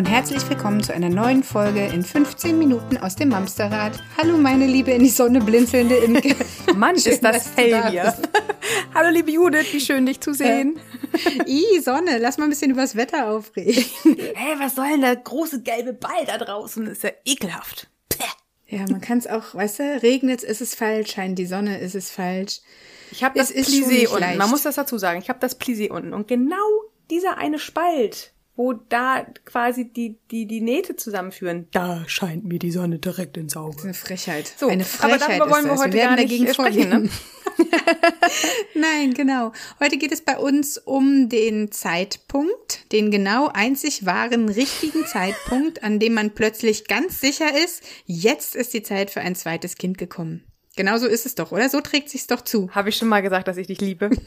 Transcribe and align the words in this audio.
Und 0.00 0.06
herzlich 0.06 0.48
willkommen 0.48 0.82
zu 0.82 0.94
einer 0.94 1.10
neuen 1.10 1.44
Folge 1.44 1.84
in 1.84 2.02
15 2.02 2.58
Minuten 2.58 2.96
aus 2.96 3.16
dem 3.16 3.28
Mamsterrad. 3.28 4.02
Hallo 4.16 4.38
meine 4.38 4.66
liebe 4.66 4.92
in 4.92 5.02
die 5.02 5.10
Sonne 5.10 5.42
blinzelnde 5.42 5.94
Imke. 5.94 6.34
Mann, 6.74 6.96
ist 6.96 7.22
das 7.22 7.54
hell 7.54 7.90
hier. 7.90 8.14
Hallo 8.94 9.10
liebe 9.10 9.30
Judith, 9.30 9.70
wie 9.74 9.80
schön 9.80 10.06
dich 10.06 10.18
zu 10.18 10.32
sehen. 10.32 10.80
I, 11.46 11.80
Sonne, 11.80 12.16
lass 12.16 12.38
mal 12.38 12.44
ein 12.44 12.48
bisschen 12.48 12.70
übers 12.70 12.96
Wetter 12.96 13.28
aufregen. 13.28 13.84
Hey, 14.34 14.54
was 14.58 14.76
soll 14.76 14.88
denn 14.88 15.02
der 15.02 15.16
große 15.16 15.60
gelbe 15.60 15.92
Ball 15.92 16.24
da 16.26 16.38
draußen? 16.38 16.82
Das 16.86 16.94
ist 16.94 17.02
ja 17.02 17.10
ekelhaft. 17.26 17.90
Ja, 18.68 18.86
man 18.90 19.02
kann 19.02 19.18
es 19.18 19.26
auch, 19.26 19.54
weißt 19.54 19.80
du, 19.80 20.02
regnet 20.02 20.42
ist 20.42 20.62
es 20.62 20.74
falsch, 20.74 21.10
scheint 21.10 21.38
die 21.38 21.44
Sonne 21.44 21.78
ist 21.78 21.94
es 21.94 22.10
falsch. 22.10 22.60
Ich 23.10 23.22
habe 23.22 23.38
das 23.38 23.54
Plissé 23.54 24.06
unten. 24.06 24.20
Leicht. 24.20 24.38
Man 24.38 24.48
muss 24.48 24.62
das 24.62 24.76
dazu 24.76 24.96
sagen. 24.96 25.20
Ich 25.20 25.28
habe 25.28 25.40
das 25.40 25.60
Plissé 25.60 25.90
unten 25.90 26.14
und 26.14 26.26
genau 26.26 26.56
dieser 27.10 27.36
eine 27.36 27.58
Spalt, 27.58 28.32
wo 28.60 28.74
da 28.74 29.24
quasi 29.46 29.90
die, 29.90 30.18
die, 30.30 30.44
die 30.44 30.60
Nähte 30.60 30.94
zusammenführen, 30.94 31.66
da 31.72 32.04
scheint 32.06 32.44
mir 32.44 32.58
die 32.58 32.70
Sonne 32.70 32.98
direkt 32.98 33.38
ins 33.38 33.56
Auge. 33.56 33.76
Das 33.76 33.78
ist 33.78 33.84
eine 33.86 33.94
Frechheit. 33.94 34.52
So, 34.58 34.68
eine 34.68 34.84
Frechheit 34.84 35.22
aber 35.22 35.38
darüber 35.38 35.50
wollen 35.50 35.64
wir 35.64 35.78
heute 35.78 35.92
wir 35.94 36.02
gar 36.02 36.16
dagegen 36.16 36.44
nicht 36.44 36.54
sprechen, 36.54 36.88
ne? 36.90 37.08
Nein, 38.74 39.14
genau. 39.14 39.52
Heute 39.80 39.96
geht 39.96 40.12
es 40.12 40.20
bei 40.20 40.36
uns 40.36 40.76
um 40.76 41.30
den 41.30 41.72
Zeitpunkt, 41.72 42.92
den 42.92 43.10
genau 43.10 43.48
einzig 43.48 44.04
wahren, 44.04 44.50
richtigen 44.50 45.06
Zeitpunkt, 45.06 45.82
an 45.82 45.98
dem 45.98 46.12
man 46.12 46.32
plötzlich 46.32 46.86
ganz 46.86 47.18
sicher 47.18 47.48
ist, 47.64 47.82
jetzt 48.04 48.54
ist 48.54 48.74
die 48.74 48.82
Zeit 48.82 49.10
für 49.10 49.22
ein 49.22 49.36
zweites 49.36 49.76
Kind 49.76 49.96
gekommen. 49.96 50.44
Genauso 50.76 51.06
ist 51.06 51.24
es 51.24 51.34
doch, 51.34 51.50
oder? 51.50 51.70
So 51.70 51.80
trägt 51.80 52.10
sich's 52.10 52.26
doch 52.26 52.42
zu. 52.42 52.70
Habe 52.72 52.90
ich 52.90 52.96
schon 52.96 53.08
mal 53.08 53.22
gesagt, 53.22 53.48
dass 53.48 53.56
ich 53.56 53.68
dich 53.68 53.80
liebe? 53.80 54.10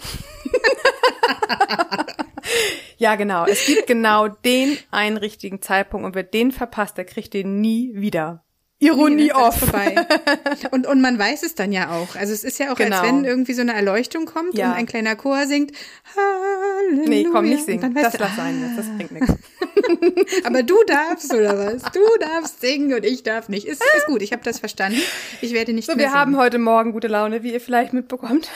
ja, 3.03 3.15
genau. 3.15 3.45
Es 3.45 3.65
gibt 3.65 3.85
genau 3.85 4.29
den 4.29 4.77
einen 4.89 5.17
richtigen 5.17 5.61
Zeitpunkt 5.61 6.05
und 6.05 6.15
wer 6.15 6.23
den 6.23 6.53
verpasst, 6.53 6.97
der 6.97 7.03
kriegt 7.03 7.33
den 7.33 7.59
nie 7.59 7.91
wieder. 7.95 8.45
Ironie 8.83 9.15
nee, 9.25 9.33
off. 9.33 9.59
Vorbei. 9.59 9.95
Und, 10.71 10.87
und 10.87 11.01
man 11.01 11.17
weiß 11.19 11.43
es 11.43 11.55
dann 11.55 11.71
ja 11.71 11.91
auch. 11.91 12.15
Also 12.15 12.33
es 12.33 12.43
ist 12.43 12.59
ja 12.59 12.71
auch, 12.71 12.75
genau. 12.75 12.97
als 12.97 13.07
wenn 13.07 13.25
irgendwie 13.25 13.53
so 13.53 13.61
eine 13.61 13.73
Erleuchtung 13.73 14.25
kommt 14.25 14.57
ja. 14.57 14.71
und 14.71 14.77
ein 14.77 14.85
kleiner 14.85 15.15
Chor 15.15 15.45
singt, 15.45 15.71
Halleluja. 16.15 17.09
Nee, 17.09 17.27
komm, 17.31 17.45
nicht 17.45 17.65
singen. 17.65 17.93
Das 17.93 18.17
lass 18.17 18.35
sein 18.35 18.61
jetzt, 18.61 18.77
das 18.77 18.97
bringt 18.97 19.11
nichts. 19.11 19.33
Aber 20.43 20.63
du 20.63 20.75
darfst, 20.87 21.33
oder 21.33 21.57
was? 21.57 21.83
Du 21.91 21.99
darfst 22.19 22.61
singen 22.61 22.93
und 22.93 23.05
ich 23.05 23.23
darf 23.23 23.49
nicht. 23.49 23.65
Ist, 23.65 23.83
ist 23.97 24.05
gut, 24.07 24.21
ich 24.21 24.31
habe 24.31 24.43
das 24.43 24.59
verstanden. 24.59 24.99
Ich 25.41 25.53
werde 25.53 25.73
nicht 25.73 25.85
so, 25.85 25.93
mehr 25.93 26.05
wir 26.05 26.09
singen. 26.09 26.19
haben 26.19 26.37
heute 26.37 26.59
Morgen 26.59 26.91
gute 26.91 27.07
Laune, 27.07 27.43
wie 27.43 27.53
ihr 27.53 27.61
vielleicht 27.61 27.93
mitbekommt. 27.93 28.49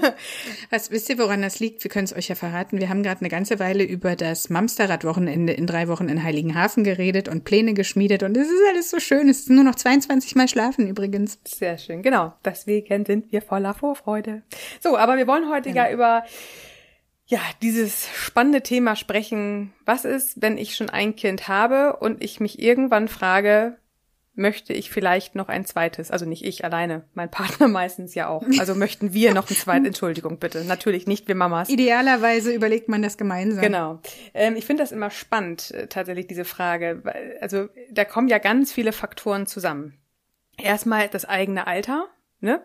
was, 0.70 0.90
wisst 0.90 1.08
ihr, 1.08 1.18
woran 1.18 1.42
das 1.42 1.60
liegt? 1.60 1.84
Wir 1.84 1.90
können 1.90 2.04
es 2.04 2.14
euch 2.14 2.28
ja 2.28 2.34
verraten. 2.34 2.80
Wir 2.80 2.88
haben 2.88 3.02
gerade 3.02 3.20
eine 3.20 3.28
ganze 3.28 3.58
Weile 3.58 3.84
über 3.84 4.16
das 4.16 4.50
Mamsterrad-Wochenende 4.50 5.52
in 5.52 5.66
drei 5.66 5.88
Wochen 5.88 6.08
in 6.08 6.22
Heiligenhafen 6.22 6.84
geredet 6.84 7.28
und 7.28 7.44
Pläne 7.44 7.74
geschmiedet 7.74 8.22
und 8.22 8.36
es 8.36 8.48
ist 8.48 8.60
alles 8.70 8.90
so 8.90 8.98
schön. 8.98 9.28
Es 9.28 9.40
ist 9.40 9.50
nur 9.56 9.64
noch 9.64 9.74
22 9.74 10.36
Mal 10.36 10.48
schlafen 10.48 10.86
übrigens. 10.86 11.38
Sehr 11.44 11.78
schön, 11.78 12.02
genau. 12.02 12.34
Deswegen 12.44 13.04
sind 13.04 13.32
wir 13.32 13.42
voller 13.42 13.74
Vorfreude. 13.74 14.42
So, 14.80 14.96
aber 14.96 15.16
wir 15.16 15.26
wollen 15.26 15.50
heute 15.50 15.70
genau. 15.70 15.84
ja 15.84 15.90
über 15.90 16.24
ja, 17.28 17.40
dieses 17.60 18.08
spannende 18.14 18.62
Thema 18.62 18.94
sprechen. 18.94 19.72
Was 19.84 20.04
ist, 20.04 20.40
wenn 20.40 20.58
ich 20.58 20.76
schon 20.76 20.90
ein 20.90 21.16
Kind 21.16 21.48
habe 21.48 21.96
und 21.96 22.22
ich 22.22 22.38
mich 22.38 22.60
irgendwann 22.60 23.08
frage, 23.08 23.78
möchte 24.36 24.72
ich 24.72 24.90
vielleicht 24.90 25.34
noch 25.34 25.48
ein 25.48 25.64
zweites? 25.64 26.10
Also 26.10 26.26
nicht 26.26 26.44
ich 26.44 26.64
alleine, 26.64 27.04
mein 27.14 27.30
Partner 27.32 27.68
meistens 27.68 28.14
ja 28.14 28.28
auch. 28.28 28.44
Also 28.58 28.74
möchten 28.74 29.12
wir 29.12 29.34
noch 29.34 29.50
ein 29.50 29.56
zweites? 29.56 29.86
Entschuldigung 29.86 30.38
bitte, 30.38 30.64
natürlich 30.64 31.06
nicht 31.06 31.26
wir 31.26 31.34
Mamas. 31.34 31.68
Idealerweise 31.68 32.52
überlegt 32.52 32.88
man 32.88 33.02
das 33.02 33.16
gemeinsam. 33.16 33.62
Genau. 33.62 34.00
Ähm, 34.34 34.56
ich 34.56 34.64
finde 34.64 34.82
das 34.82 34.92
immer 34.92 35.10
spannend, 35.10 35.72
äh, 35.72 35.88
tatsächlich 35.88 36.26
diese 36.26 36.44
Frage. 36.44 37.02
Also 37.40 37.68
da 37.90 38.04
kommen 38.04 38.28
ja 38.28 38.38
ganz 38.38 38.72
viele 38.72 38.92
Faktoren 38.92 39.46
zusammen. 39.46 39.94
Erstmal 40.58 41.08
das 41.08 41.24
eigene 41.24 41.66
Alter 41.66 42.08
ne? 42.40 42.62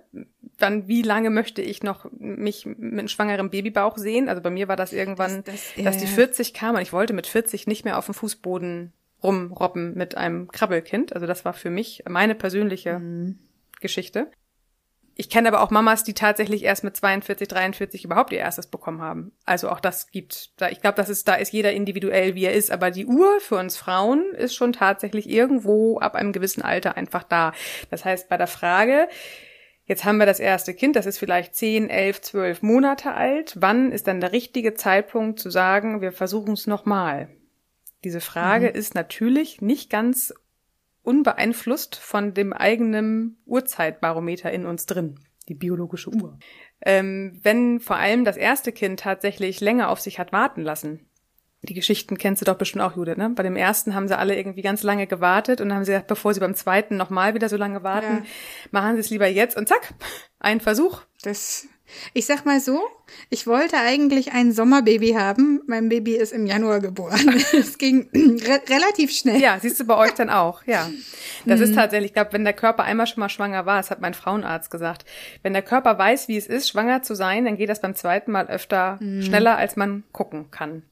Dann, 0.57 0.87
wie 0.87 1.01
lange 1.01 1.29
möchte 1.29 1.61
ich 1.61 1.81
noch 1.83 2.05
mich 2.11 2.65
mit 2.65 2.81
einem 2.81 3.07
schwangeren 3.07 3.49
Babybauch 3.49 3.97
sehen? 3.97 4.29
Also 4.29 4.41
bei 4.41 4.49
mir 4.49 4.67
war 4.67 4.75
das 4.75 4.93
irgendwann, 4.93 5.43
das, 5.43 5.73
das, 5.75 5.83
dass 5.83 5.97
die 5.97 6.07
40 6.07 6.53
kam 6.53 6.75
und 6.75 6.81
ich 6.81 6.93
wollte 6.93 7.13
mit 7.13 7.27
40 7.27 7.67
nicht 7.67 7.83
mehr 7.83 7.97
auf 7.97 8.05
dem 8.05 8.13
Fußboden 8.13 8.93
rumrobben 9.23 9.93
mit 9.95 10.15
einem 10.15 10.47
Krabbelkind. 10.49 11.13
Also 11.13 11.27
das 11.27 11.45
war 11.45 11.53
für 11.53 11.69
mich 11.69 12.03
meine 12.07 12.35
persönliche 12.35 12.99
mhm. 12.99 13.39
Geschichte. 13.79 14.31
Ich 15.15 15.29
kenne 15.29 15.49
aber 15.49 15.61
auch 15.61 15.71
Mamas, 15.71 16.03
die 16.03 16.13
tatsächlich 16.13 16.63
erst 16.63 16.83
mit 16.83 16.95
42, 16.95 17.47
43 17.47 18.05
überhaupt 18.05 18.31
ihr 18.31 18.39
erstes 18.39 18.67
bekommen 18.67 19.01
haben. 19.01 19.33
Also 19.45 19.69
auch 19.69 19.79
das 19.79 20.09
gibt, 20.09 20.59
da, 20.59 20.69
ich 20.69 20.81
glaube, 20.81 20.95
das 20.95 21.09
ist, 21.09 21.27
da 21.27 21.35
ist 21.35 21.51
jeder 21.51 21.73
individuell, 21.73 22.33
wie 22.33 22.45
er 22.45 22.53
ist. 22.53 22.71
Aber 22.71 22.91
die 22.91 23.05
Uhr 23.05 23.39
für 23.39 23.57
uns 23.57 23.77
Frauen 23.77 24.33
ist 24.33 24.55
schon 24.55 24.73
tatsächlich 24.73 25.29
irgendwo 25.29 25.99
ab 25.99 26.15
einem 26.15 26.31
gewissen 26.31 26.61
Alter 26.61 26.95
einfach 26.95 27.23
da. 27.23 27.53
Das 27.89 28.05
heißt, 28.05 28.29
bei 28.29 28.37
der 28.37 28.47
Frage, 28.47 29.07
Jetzt 29.83 30.05
haben 30.05 30.19
wir 30.19 30.25
das 30.25 30.39
erste 30.39 30.73
Kind, 30.73 30.95
das 30.95 31.05
ist 31.05 31.17
vielleicht 31.17 31.53
10, 31.53 31.89
11, 31.89 32.21
12 32.21 32.61
Monate 32.61 33.13
alt. 33.13 33.57
Wann 33.59 33.91
ist 33.91 34.07
dann 34.07 34.21
der 34.21 34.31
richtige 34.31 34.73
Zeitpunkt 34.73 35.37
zu 35.37 35.49
sagen, 35.49 35.99
wir 35.99 36.13
versuchen 36.13 36.53
es 36.53 36.65
nochmal? 36.65 37.27
Diese 38.03 38.21
Frage 38.21 38.69
mhm. 38.69 38.75
ist 38.75 38.95
natürlich 38.95 39.61
nicht 39.61 39.89
ganz 39.89 40.33
unbeeinflusst 41.03 41.95
von 41.95 42.33
dem 42.33 42.53
eigenen 42.53 43.37
Uhrzeitbarometer 43.45 44.51
in 44.51 44.65
uns 44.65 44.85
drin, 44.85 45.19
die 45.49 45.55
biologische 45.55 46.11
Uhr. 46.11 46.37
Ähm, 46.81 47.39
wenn 47.43 47.79
vor 47.79 47.97
allem 47.97 48.25
das 48.25 48.37
erste 48.37 48.71
Kind 48.71 48.99
tatsächlich 48.99 49.61
länger 49.61 49.89
auf 49.89 49.99
sich 49.99 50.19
hat 50.19 50.31
warten 50.31 50.61
lassen, 50.61 51.07
die 51.63 51.75
Geschichten 51.75 52.17
kennst 52.17 52.41
du 52.41 52.45
doch 52.45 52.55
bestimmt 52.55 52.81
auch, 52.81 52.95
Judith, 52.95 53.17
ne? 53.17 53.29
Bei 53.29 53.43
dem 53.43 53.55
ersten 53.55 53.93
haben 53.93 54.07
sie 54.07 54.17
alle 54.17 54.35
irgendwie 54.35 54.63
ganz 54.63 54.81
lange 54.81 55.05
gewartet 55.05 55.61
und 55.61 55.69
dann 55.69 55.77
haben 55.77 55.85
sie 55.85 55.91
gesagt, 55.91 56.07
bevor 56.07 56.33
sie 56.33 56.39
beim 56.39 56.55
zweiten 56.55 56.97
nochmal 56.97 57.35
wieder 57.35 57.49
so 57.49 57.57
lange 57.57 57.83
warten, 57.83 58.23
ja. 58.23 58.29
machen 58.71 58.95
sie 58.95 59.01
es 59.01 59.09
lieber 59.11 59.27
jetzt 59.27 59.57
und 59.57 59.67
zack, 59.67 59.93
ein 60.39 60.59
Versuch. 60.59 61.01
Das, 61.21 61.67
ich 62.13 62.25
sag 62.25 62.45
mal 62.45 62.59
so, 62.59 62.81
ich 63.29 63.47
wollte 63.47 63.77
eigentlich 63.77 64.33
ein 64.33 64.51
Sommerbaby 64.51 65.13
haben. 65.13 65.61
Mein 65.67 65.89
Baby 65.89 66.15
ist 66.15 66.33
im 66.33 66.45
Januar 66.45 66.79
geboren. 66.79 67.19
Es 67.53 67.77
ging 67.77 68.09
re 68.13 68.61
relativ 68.69 69.11
schnell. 69.11 69.39
Ja, 69.41 69.57
siehst 69.59 69.79
du 69.79 69.85
bei 69.85 69.97
euch 69.97 70.13
dann 70.13 70.29
auch, 70.29 70.63
ja. 70.65 70.89
Das 71.45 71.59
mhm. 71.59 71.65
ist 71.65 71.75
tatsächlich, 71.75 72.11
ich 72.11 72.13
glaube, 72.13 72.33
wenn 72.33 72.43
der 72.43 72.53
Körper 72.53 72.83
einmal 72.83 73.07
schon 73.07 73.19
mal 73.19 73.29
schwanger 73.29 73.65
war, 73.65 73.77
das 73.77 73.91
hat 73.91 74.01
mein 74.01 74.13
Frauenarzt 74.13 74.71
gesagt, 74.71 75.05
wenn 75.43 75.53
der 75.53 75.61
Körper 75.61 75.97
weiß, 75.97 76.27
wie 76.27 76.37
es 76.37 76.47
ist, 76.47 76.69
schwanger 76.69 77.03
zu 77.03 77.15
sein, 77.15 77.45
dann 77.45 77.57
geht 77.57 77.69
das 77.69 77.81
beim 77.81 77.95
zweiten 77.95 78.31
Mal 78.31 78.47
öfter 78.47 78.97
mhm. 78.99 79.21
schneller, 79.21 79.57
als 79.57 79.75
man 79.75 80.03
gucken 80.11 80.51
kann. 80.51 80.83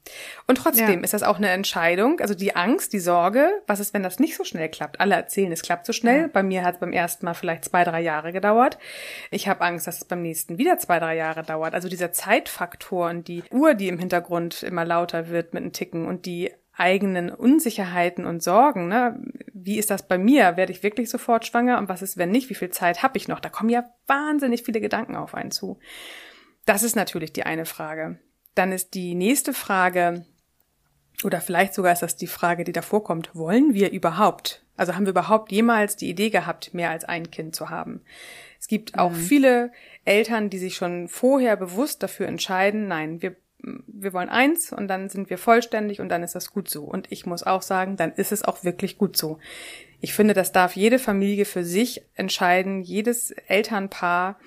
Und 0.46 0.56
trotzdem 0.56 0.98
ja. 0.98 1.04
ist 1.04 1.14
das 1.14 1.22
auch 1.22 1.38
eine 1.38 1.50
Entscheidung, 1.50 2.20
also 2.20 2.34
die 2.34 2.56
Angst, 2.56 2.92
die 2.92 3.00
Sorge, 3.00 3.48
was 3.66 3.80
ist, 3.80 3.94
wenn 3.94 4.02
das 4.02 4.18
nicht 4.18 4.36
so 4.36 4.44
schnell 4.44 4.68
klappt? 4.68 5.00
Alle 5.00 5.14
erzählen, 5.14 5.52
es 5.52 5.62
klappt 5.62 5.86
so 5.86 5.92
schnell. 5.92 6.22
Ja. 6.22 6.28
Bei 6.28 6.42
mir 6.42 6.64
hat 6.64 6.74
es 6.74 6.80
beim 6.80 6.92
ersten 6.92 7.24
Mal 7.24 7.34
vielleicht 7.34 7.64
zwei, 7.64 7.84
drei 7.84 8.00
Jahre 8.00 8.32
gedauert. 8.32 8.78
Ich 9.30 9.48
habe 9.48 9.62
Angst, 9.62 9.86
dass 9.86 9.98
es 9.98 10.04
beim 10.04 10.22
nächsten 10.22 10.58
wieder 10.58 10.78
zwei, 10.78 10.98
drei 10.98 11.16
Jahre 11.16 11.42
dauert. 11.42 11.74
Also 11.74 11.88
dieser 11.88 12.09
Zeitfaktor 12.12 13.08
und 13.10 13.28
die 13.28 13.42
Uhr, 13.50 13.74
die 13.74 13.88
im 13.88 13.98
Hintergrund 13.98 14.62
immer 14.62 14.84
lauter 14.84 15.28
wird 15.28 15.54
mit 15.54 15.62
einem 15.62 15.72
Ticken 15.72 16.06
und 16.06 16.26
die 16.26 16.50
eigenen 16.72 17.30
Unsicherheiten 17.30 18.24
und 18.24 18.42
Sorgen. 18.42 18.88
Ne? 18.88 19.22
Wie 19.52 19.78
ist 19.78 19.90
das 19.90 20.08
bei 20.08 20.16
mir? 20.16 20.56
Werde 20.56 20.72
ich 20.72 20.82
wirklich 20.82 21.10
sofort 21.10 21.46
schwanger? 21.46 21.78
Und 21.78 21.88
was 21.88 22.00
ist, 22.00 22.16
wenn 22.16 22.30
nicht? 22.30 22.48
Wie 22.48 22.54
viel 22.54 22.70
Zeit 22.70 23.02
habe 23.02 23.18
ich 23.18 23.28
noch? 23.28 23.40
Da 23.40 23.50
kommen 23.50 23.68
ja 23.68 23.84
wahnsinnig 24.06 24.62
viele 24.62 24.80
Gedanken 24.80 25.16
auf 25.16 25.34
einen 25.34 25.50
zu. 25.50 25.78
Das 26.64 26.82
ist 26.82 26.96
natürlich 26.96 27.32
die 27.32 27.44
eine 27.44 27.66
Frage. 27.66 28.18
Dann 28.54 28.72
ist 28.72 28.94
die 28.94 29.14
nächste 29.14 29.52
Frage, 29.52 30.24
oder 31.22 31.40
vielleicht 31.40 31.74
sogar 31.74 31.92
ist 31.92 32.02
das 32.02 32.16
die 32.16 32.26
Frage, 32.26 32.64
die 32.64 32.72
davor 32.72 33.04
kommt, 33.04 33.34
wollen 33.34 33.74
wir 33.74 33.90
überhaupt? 33.92 34.64
Also 34.76 34.94
haben 34.94 35.04
wir 35.04 35.10
überhaupt 35.10 35.52
jemals 35.52 35.96
die 35.96 36.08
Idee 36.08 36.30
gehabt, 36.30 36.72
mehr 36.72 36.90
als 36.90 37.04
ein 37.04 37.30
Kind 37.30 37.54
zu 37.54 37.68
haben? 37.68 38.02
Es 38.60 38.68
gibt 38.68 38.98
auch 38.98 39.12
mhm. 39.12 39.16
viele 39.16 39.72
Eltern, 40.04 40.50
die 40.50 40.58
sich 40.58 40.76
schon 40.76 41.08
vorher 41.08 41.56
bewusst 41.56 42.02
dafür 42.02 42.28
entscheiden, 42.28 42.86
nein, 42.86 43.22
wir 43.22 43.34
wir 43.62 44.12
wollen 44.12 44.28
eins 44.28 44.72
und 44.72 44.88
dann 44.88 45.08
sind 45.08 45.30
wir 45.30 45.38
vollständig 45.38 46.00
und 46.00 46.08
dann 46.08 46.22
ist 46.22 46.34
das 46.34 46.50
gut 46.50 46.68
so. 46.68 46.84
Und 46.84 47.10
ich 47.12 47.26
muss 47.26 47.42
auch 47.42 47.62
sagen, 47.62 47.96
dann 47.96 48.12
ist 48.12 48.32
es 48.32 48.42
auch 48.42 48.64
wirklich 48.64 48.96
gut 48.98 49.16
so. 49.16 49.38
Ich 50.00 50.14
finde, 50.14 50.34
das 50.34 50.52
darf 50.52 50.76
jede 50.76 50.98
Familie 50.98 51.44
für 51.44 51.64
sich 51.64 52.02
entscheiden, 52.14 52.80
jedes 52.80 53.32
Elternpaar 53.48 54.38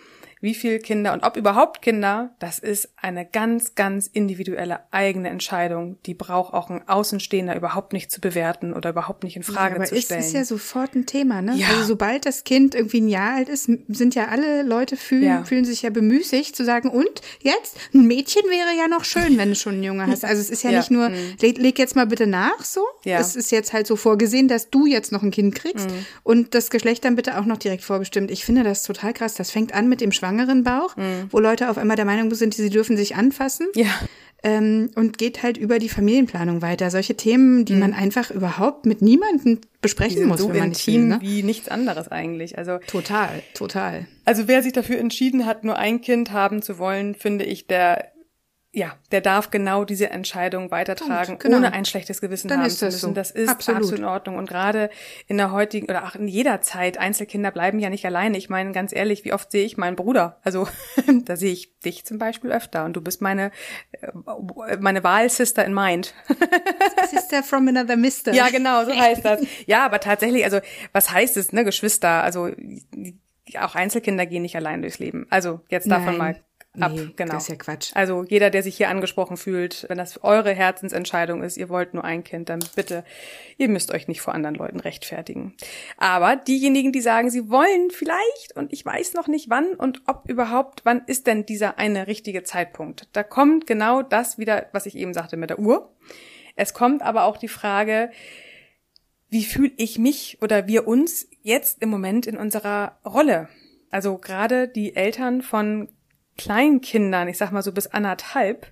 wie 0.43 0.53
viele 0.53 0.79
Kinder 0.79 1.13
und 1.13 1.23
ob 1.23 1.37
überhaupt 1.37 1.81
Kinder, 1.81 2.35
das 2.39 2.59
ist 2.59 2.89
eine 2.97 3.25
ganz, 3.25 3.75
ganz 3.75 4.07
individuelle 4.07 4.81
eigene 4.91 5.29
Entscheidung. 5.29 5.97
Die 6.05 6.13
braucht 6.13 6.53
auch 6.53 6.69
ein 6.69 6.85
Außenstehender 6.85 7.55
überhaupt 7.55 7.93
nicht 7.93 8.11
zu 8.11 8.19
bewerten 8.19 8.73
oder 8.73 8.89
überhaupt 8.89 9.23
nicht 9.23 9.37
in 9.37 9.43
Frage 9.43 9.75
ja, 9.75 9.75
aber 9.77 9.85
zu 9.85 9.95
stellen. 10.01 10.19
Aber 10.19 10.19
ist, 10.19 10.27
ist 10.27 10.33
ja 10.33 10.43
sofort 10.43 10.95
ein 10.95 11.05
Thema, 11.05 11.41
ne? 11.41 11.55
Ja. 11.55 11.67
Also 11.69 11.85
sobald 11.85 12.25
das 12.25 12.43
Kind 12.43 12.75
irgendwie 12.75 12.99
ein 12.99 13.07
Jahr 13.07 13.37
alt 13.37 13.47
ist, 13.47 13.71
sind 13.87 14.15
ja 14.15 14.27
alle 14.27 14.63
Leute 14.63 14.97
fühlen, 14.97 15.23
ja. 15.23 15.43
fühlen 15.45 15.63
sich 15.63 15.81
ja 15.81 15.89
bemüßigt 15.91 16.53
zu 16.53 16.65
sagen, 16.65 16.89
und 16.89 17.21
jetzt? 17.39 17.77
Ein 17.93 18.05
Mädchen 18.05 18.43
wäre 18.49 18.77
ja 18.77 18.89
noch 18.89 19.05
schön, 19.05 19.37
wenn 19.37 19.47
du 19.47 19.55
schon 19.55 19.75
einen 19.75 19.83
Junge 19.83 20.07
hast. 20.07 20.25
Also 20.25 20.41
es 20.41 20.49
ist 20.49 20.63
ja, 20.63 20.71
nicht 20.71 20.91
nur, 20.91 21.07
mhm. 21.07 21.35
leg, 21.39 21.57
leg, 21.57 21.79
jetzt 21.79 21.95
mal 21.95 22.05
bitte 22.05 22.27
nach 22.27 22.65
so. 22.65 22.81
Ja. 23.05 23.17
Es 23.17 23.37
ist 23.37 23.49
jetzt 23.51 23.71
halt 23.71 23.87
so 23.87 23.95
vorgesehen, 23.95 24.49
dass 24.49 24.69
du 24.69 24.87
jetzt 24.87 25.13
noch 25.13 25.23
ein 25.23 25.31
Kind 25.31 25.55
kriegst 25.55 25.89
mhm. 25.89 26.05
und 26.23 26.53
das 26.53 26.69
Geschlecht 26.69 27.05
dann 27.05 27.15
bitte 27.15 27.39
auch 27.39 27.45
noch 27.45 27.57
direkt 27.57 27.85
vorbestimmt. 27.85 28.29
Ich 28.29 28.43
finde 28.43 28.63
das 28.63 28.83
total 28.83 29.13
krass. 29.13 29.35
Das 29.35 29.49
fängt 29.49 29.73
an 29.73 29.87
mit 29.87 30.01
dem 30.01 30.11
Schwangerenbauch, 30.33 30.95
mhm. 30.97 31.27
wo 31.29 31.39
Leute 31.39 31.69
auf 31.69 31.77
einmal 31.77 31.95
der 31.95 32.05
Meinung 32.05 32.33
sind, 32.33 32.53
sie 32.53 32.69
dürfen 32.69 32.97
sich 32.97 33.15
anfassen. 33.15 33.67
Ja. 33.75 33.87
ähm, 34.43 34.91
und 34.95 35.17
geht 35.17 35.41
halt 35.41 35.57
über 35.57 35.79
die 35.79 35.89
Familienplanung 35.89 36.61
weiter. 36.61 36.91
Solche 36.91 37.15
Themen, 37.15 37.65
die 37.65 37.73
mhm. 37.73 37.79
man 37.79 37.93
einfach 37.93 38.29
überhaupt 38.31 38.85
mit 38.85 39.01
niemandem 39.01 39.61
besprechen 39.81 40.25
muss, 40.27 40.39
so 40.39 40.49
wenn 40.49 40.59
man 40.59 40.69
nicht 40.69 40.87
will, 40.87 40.99
ne? 40.99 41.19
wie 41.21 41.43
nichts 41.43 41.69
anderes 41.69 42.09
eigentlich. 42.09 42.57
Also 42.57 42.79
total, 42.87 43.41
total. 43.53 44.07
Also 44.25 44.47
wer 44.47 44.63
sich 44.63 44.73
dafür 44.73 44.97
entschieden 44.97 45.45
hat, 45.45 45.63
nur 45.63 45.77
ein 45.77 46.01
Kind 46.01 46.31
haben 46.31 46.61
zu 46.61 46.77
wollen, 46.77 47.15
finde 47.15 47.45
ich, 47.45 47.67
der 47.67 48.12
ja, 48.75 48.93
der 49.11 49.21
darf 49.21 49.51
genau 49.51 49.85
diese 49.85 50.09
Entscheidung 50.09 50.71
weitertragen, 50.71 51.37
genau. 51.37 51.57
ohne 51.57 51.73
ein 51.73 51.85
schlechtes 51.85 52.21
Gewissen 52.21 52.47
Dann 52.47 52.61
haben 52.61 52.69
zu 52.71 52.85
müssen. 52.85 52.99
So. 52.99 53.11
Das 53.11 53.29
ist 53.29 53.47
absolut. 53.47 53.81
absolut 53.81 53.99
in 53.99 54.05
Ordnung. 54.05 54.37
Und 54.37 54.49
gerade 54.49 54.89
in 55.27 55.37
der 55.37 55.51
heutigen 55.51 55.85
oder 55.85 56.05
auch 56.05 56.15
in 56.15 56.27
jeder 56.27 56.59
Zeit, 56.61 56.97
Einzelkinder 56.97 57.51
bleiben 57.51 57.77
ja 57.77 57.91
nicht 57.91 58.03
alleine. 58.03 58.35
Ich 58.35 58.49
meine, 58.49 58.71
ganz 58.71 58.91
ehrlich, 58.91 59.25
wie 59.25 59.33
oft 59.33 59.51
sehe 59.51 59.63
ich 59.63 59.77
meinen 59.77 59.95
Bruder? 59.95 60.39
Also 60.43 60.67
da 61.25 61.35
sehe 61.35 61.53
ich 61.53 61.77
dich 61.81 62.03
zum 62.03 62.17
Beispiel 62.17 62.51
öfter 62.51 62.83
und 62.85 62.93
du 62.93 63.01
bist 63.01 63.21
meine 63.21 63.51
äh, 64.01 64.77
meine 64.79 65.03
Wahlsister 65.03 65.63
in 65.63 65.75
Mind. 65.75 66.15
Sister 67.11 67.43
from 67.43 67.67
another 67.67 67.95
Mister. 67.95 68.33
Ja, 68.33 68.49
genau, 68.49 68.85
so 68.85 68.91
heißt 68.91 69.23
das. 69.23 69.41
Ja, 69.67 69.85
aber 69.85 69.99
tatsächlich, 69.99 70.45
also 70.45 70.59
was 70.93 71.11
heißt 71.11 71.37
es, 71.37 71.53
ne, 71.53 71.63
Geschwister? 71.63 72.23
Also 72.23 72.49
auch 73.59 73.75
Einzelkinder 73.75 74.25
gehen 74.25 74.41
nicht 74.41 74.55
allein 74.55 74.81
durchs 74.81 74.97
Leben. 74.97 75.27
Also 75.29 75.61
jetzt 75.69 75.89
davon 75.89 76.17
Nein. 76.17 76.17
mal 76.17 76.35
ab. 76.79 76.91
Nee, 76.93 77.09
genau. 77.15 77.33
Das 77.33 77.43
ist 77.43 77.49
ja 77.49 77.55
Quatsch. 77.55 77.91
Also 77.93 78.23
jeder, 78.23 78.49
der 78.49 78.63
sich 78.63 78.77
hier 78.77 78.89
angesprochen 78.89 79.37
fühlt, 79.37 79.85
wenn 79.89 79.97
das 79.97 80.23
eure 80.23 80.51
Herzensentscheidung 80.53 81.43
ist, 81.43 81.57
ihr 81.57 81.69
wollt 81.69 81.93
nur 81.93 82.03
ein 82.03 82.23
Kind, 82.23 82.49
dann 82.49 82.63
bitte, 82.75 83.03
ihr 83.57 83.69
müsst 83.69 83.93
euch 83.93 84.07
nicht 84.07 84.21
vor 84.21 84.33
anderen 84.33 84.55
Leuten 84.55 84.79
rechtfertigen. 84.79 85.53
Aber 85.97 86.35
diejenigen, 86.35 86.91
die 86.91 87.01
sagen, 87.01 87.29
sie 87.29 87.49
wollen 87.49 87.91
vielleicht 87.91 88.55
und 88.55 88.73
ich 88.73 88.85
weiß 88.85 89.13
noch 89.13 89.27
nicht 89.27 89.49
wann 89.49 89.73
und 89.75 90.01
ob 90.07 90.29
überhaupt, 90.29 90.81
wann 90.83 91.03
ist 91.05 91.27
denn 91.27 91.45
dieser 91.45 91.77
eine 91.77 92.07
richtige 92.07 92.43
Zeitpunkt? 92.43 93.07
Da 93.13 93.23
kommt 93.23 93.67
genau 93.67 94.01
das 94.01 94.37
wieder, 94.37 94.67
was 94.71 94.85
ich 94.85 94.95
eben 94.95 95.13
sagte 95.13 95.37
mit 95.37 95.49
der 95.49 95.59
Uhr. 95.59 95.93
Es 96.55 96.73
kommt 96.73 97.01
aber 97.01 97.23
auch 97.23 97.37
die 97.37 97.47
Frage, 97.47 98.11
wie 99.29 99.43
fühle 99.43 99.71
ich 99.77 99.97
mich 99.97 100.37
oder 100.41 100.67
wir 100.67 100.87
uns 100.87 101.27
jetzt 101.41 101.81
im 101.81 101.89
Moment 101.89 102.27
in 102.27 102.37
unserer 102.37 102.99
Rolle? 103.03 103.49
Also 103.89 104.17
gerade 104.17 104.67
die 104.67 104.95
Eltern 104.95 105.41
von 105.41 105.89
Kleinkindern, 106.37 107.27
ich 107.27 107.37
sag 107.37 107.51
mal 107.51 107.61
so 107.61 107.71
bis 107.71 107.87
anderthalb, 107.87 108.67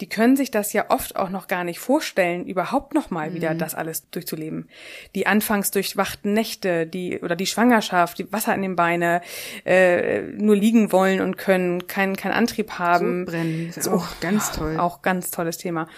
die 0.00 0.08
können 0.08 0.36
sich 0.36 0.52
das 0.52 0.72
ja 0.72 0.86
oft 0.90 1.16
auch 1.16 1.28
noch 1.28 1.48
gar 1.48 1.64
nicht 1.64 1.80
vorstellen, 1.80 2.46
überhaupt 2.46 2.94
noch 2.94 3.10
mal 3.10 3.30
mhm. 3.30 3.34
wieder 3.34 3.54
das 3.54 3.74
alles 3.74 4.08
durchzuleben. 4.10 4.68
Die 5.16 5.26
anfangs 5.26 5.72
durchwachten 5.72 6.32
Nächte, 6.32 6.86
die 6.86 7.18
oder 7.20 7.34
die 7.34 7.46
Schwangerschaft, 7.46 8.18
die 8.18 8.32
Wasser 8.32 8.54
in 8.54 8.62
den 8.62 8.76
Beine, 8.76 9.22
äh, 9.64 10.22
nur 10.22 10.54
liegen 10.54 10.92
wollen 10.92 11.20
und 11.20 11.36
können, 11.36 11.88
keinen 11.88 12.16
keinen 12.16 12.32
Antrieb 12.32 12.78
haben. 12.78 13.26
So 13.26 13.32
brennen, 13.32 13.68
ist 13.70 13.82
so, 13.82 13.90
auch 13.92 14.20
ganz 14.20 14.52
toll. 14.52 14.76
Auch 14.78 15.02
ganz 15.02 15.32
tolles 15.32 15.58
Thema. 15.58 15.88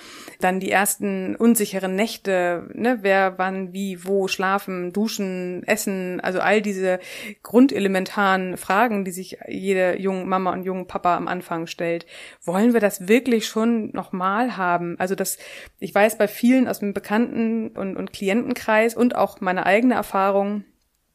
Dann 0.41 0.61
die 0.61 0.71
ersten 0.71 1.37
unsicheren 1.37 1.95
Nächte, 1.95 2.71
ne, 2.73 3.01
wer 3.03 3.39
wann 3.39 3.75
wie 3.75 4.07
wo 4.07 4.29
schlafen, 4.29 4.95
duschen, 4.95 5.63
essen, 5.67 6.21
also 6.21 6.41
all 6.41 6.63
diese 6.63 7.01
grundelementaren 7.43 8.57
Fragen, 8.57 9.05
die 9.05 9.11
sich 9.11 9.37
jede 9.47 10.01
junge 10.01 10.25
Mama 10.25 10.53
und 10.53 10.63
junge 10.63 10.87
Papa 10.87 11.17
am 11.17 11.29
Anfang 11.29 11.67
stellt. 11.67 12.07
Wollen 12.43 12.73
wir 12.73 12.81
das 12.81 13.07
wirklich 13.07 13.47
schon 13.47 13.90
nochmal 13.95 14.57
haben. 14.57 14.97
Also 14.99 15.15
das, 15.15 15.39
ich 15.79 15.95
weiß 15.95 16.19
bei 16.19 16.29
vielen 16.29 16.69
aus 16.69 16.81
dem 16.81 16.95
Bekannten- 16.95 17.77
und, 17.77 17.97
und 17.97 18.13
Klientenkreis 18.13 18.95
und 18.95 19.17
auch 19.17 19.41
meine 19.41 19.67
eigene 19.67 19.95
Erfahrung, 19.95 20.65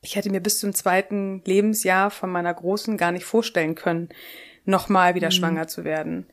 ich 0.01 0.16
hätte 0.16 0.30
mir 0.30 0.42
bis 0.42 0.60
zum 0.60 0.74
zweiten 0.74 1.42
Lebensjahr 1.45 2.12
von 2.12 2.30
meiner 2.30 2.54
Großen 2.54 2.98
gar 2.98 3.12
nicht 3.12 3.25
vorstellen 3.25 3.75
können, 3.75 4.10
nochmal 4.66 5.16
wieder 5.16 5.27
mhm. 5.27 5.33
schwanger 5.33 5.68
zu 5.68 5.83
werden. 5.83 6.27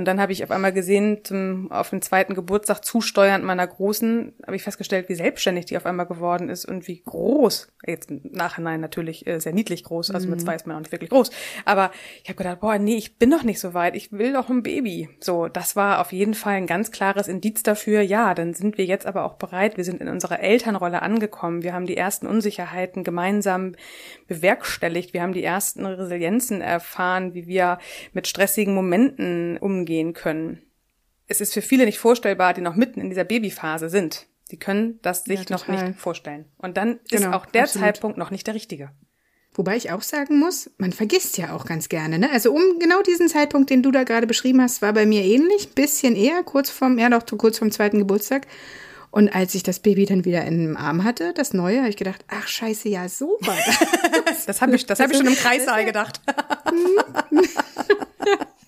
Und 0.00 0.06
dann 0.06 0.18
habe 0.18 0.32
ich 0.32 0.42
auf 0.42 0.50
einmal 0.50 0.72
gesehen, 0.72 1.18
zum, 1.24 1.70
auf 1.70 1.90
den 1.90 2.00
zweiten 2.00 2.34
Geburtstag 2.34 2.82
zusteuernd 2.82 3.44
meiner 3.44 3.66
Großen, 3.66 4.32
habe 4.46 4.56
ich 4.56 4.62
festgestellt, 4.62 5.10
wie 5.10 5.14
selbstständig 5.14 5.66
die 5.66 5.76
auf 5.76 5.84
einmal 5.84 6.06
geworden 6.06 6.48
ist 6.48 6.64
und 6.64 6.88
wie 6.88 7.02
groß, 7.02 7.68
jetzt 7.86 8.10
im 8.10 8.22
Nachhinein 8.32 8.80
natürlich 8.80 9.26
äh, 9.26 9.40
sehr 9.40 9.52
niedlich 9.52 9.84
groß, 9.84 10.10
also 10.12 10.26
mhm. 10.26 10.30
mit 10.30 10.40
zwei 10.40 10.54
ist 10.54 10.66
man 10.66 10.76
auch 10.76 10.80
nicht 10.80 10.92
wirklich 10.92 11.10
groß. 11.10 11.30
Aber 11.66 11.90
ich 12.22 12.30
habe 12.30 12.38
gedacht, 12.38 12.60
boah, 12.60 12.78
nee, 12.78 12.96
ich 12.96 13.18
bin 13.18 13.28
noch 13.28 13.42
nicht 13.42 13.60
so 13.60 13.74
weit, 13.74 13.94
ich 13.94 14.10
will 14.10 14.32
doch 14.32 14.48
ein 14.48 14.62
Baby. 14.62 15.10
So, 15.20 15.48
das 15.48 15.76
war 15.76 16.00
auf 16.00 16.12
jeden 16.12 16.32
Fall 16.32 16.54
ein 16.54 16.66
ganz 16.66 16.92
klares 16.92 17.28
Indiz 17.28 17.62
dafür, 17.62 18.00
ja, 18.00 18.32
dann 18.32 18.54
sind 18.54 18.78
wir 18.78 18.86
jetzt 18.86 19.04
aber 19.04 19.26
auch 19.26 19.34
bereit, 19.34 19.76
wir 19.76 19.84
sind 19.84 20.00
in 20.00 20.08
unserer 20.08 20.40
Elternrolle 20.40 21.02
angekommen, 21.02 21.62
wir 21.62 21.74
haben 21.74 21.84
die 21.84 21.98
ersten 21.98 22.26
Unsicherheiten 22.26 23.04
gemeinsam 23.04 23.74
bewerkstelligt, 24.28 25.12
wir 25.12 25.20
haben 25.20 25.34
die 25.34 25.44
ersten 25.44 25.84
Resilienzen 25.84 26.62
erfahren, 26.62 27.34
wie 27.34 27.46
wir 27.46 27.76
mit 28.14 28.28
stressigen 28.28 28.74
Momenten 28.74 29.58
umgehen 29.58 29.89
umgehen 29.90 30.12
können. 30.12 30.62
Es 31.26 31.40
ist 31.40 31.52
für 31.52 31.62
viele 31.62 31.84
nicht 31.84 31.98
vorstellbar, 31.98 32.54
die 32.54 32.60
noch 32.60 32.76
mitten 32.76 33.00
in 33.00 33.08
dieser 33.08 33.24
Babyphase 33.24 33.88
sind. 33.88 34.26
Die 34.50 34.58
können 34.58 34.98
das 35.02 35.24
sich 35.24 35.48
ja, 35.48 35.56
noch 35.56 35.66
nicht 35.68 35.98
vorstellen. 35.98 36.44
Und 36.58 36.76
dann 36.76 36.98
ist 37.04 37.10
genau, 37.10 37.32
auch 37.36 37.46
der 37.46 37.64
absolut. 37.64 37.86
Zeitpunkt 37.86 38.18
noch 38.18 38.30
nicht 38.30 38.46
der 38.46 38.54
richtige. 38.54 38.90
Wobei 39.52 39.76
ich 39.76 39.90
auch 39.90 40.02
sagen 40.02 40.38
muss, 40.38 40.70
man 40.78 40.92
vergisst 40.92 41.38
ja 41.38 41.54
auch 41.54 41.66
ganz 41.66 41.88
gerne. 41.88 42.20
Ne? 42.20 42.30
Also 42.30 42.52
um 42.52 42.62
genau 42.78 43.02
diesen 43.02 43.28
Zeitpunkt, 43.28 43.68
den 43.70 43.82
du 43.82 43.90
da 43.90 44.04
gerade 44.04 44.28
beschrieben 44.28 44.62
hast, 44.62 44.80
war 44.80 44.92
bei 44.92 45.06
mir 45.06 45.24
ähnlich, 45.24 45.74
bisschen 45.74 46.14
eher, 46.14 46.42
kurz 46.44 46.70
vorm, 46.70 46.98
ja 46.98 47.08
doch, 47.10 47.24
kurz 47.36 47.58
vorm 47.58 47.72
zweiten 47.72 47.98
Geburtstag. 47.98 48.46
Und 49.10 49.34
als 49.34 49.56
ich 49.56 49.64
das 49.64 49.80
Baby 49.80 50.06
dann 50.06 50.24
wieder 50.24 50.44
in 50.44 50.58
den 50.58 50.76
Arm 50.76 51.02
hatte, 51.02 51.32
das 51.34 51.52
neue, 51.52 51.80
habe 51.80 51.88
ich 51.88 51.96
gedacht, 51.96 52.24
ach 52.28 52.46
scheiße, 52.46 52.88
ja, 52.88 53.08
so 53.08 53.38
war 53.40 53.56
das. 54.24 54.46
das 54.46 54.62
habe 54.62 54.76
ich, 54.76 54.86
das 54.86 55.00
hab 55.00 55.10
ich 55.10 55.16
schon 55.16 55.26
im 55.26 55.34
Kreissaal 55.34 55.84
gedacht. 55.84 56.20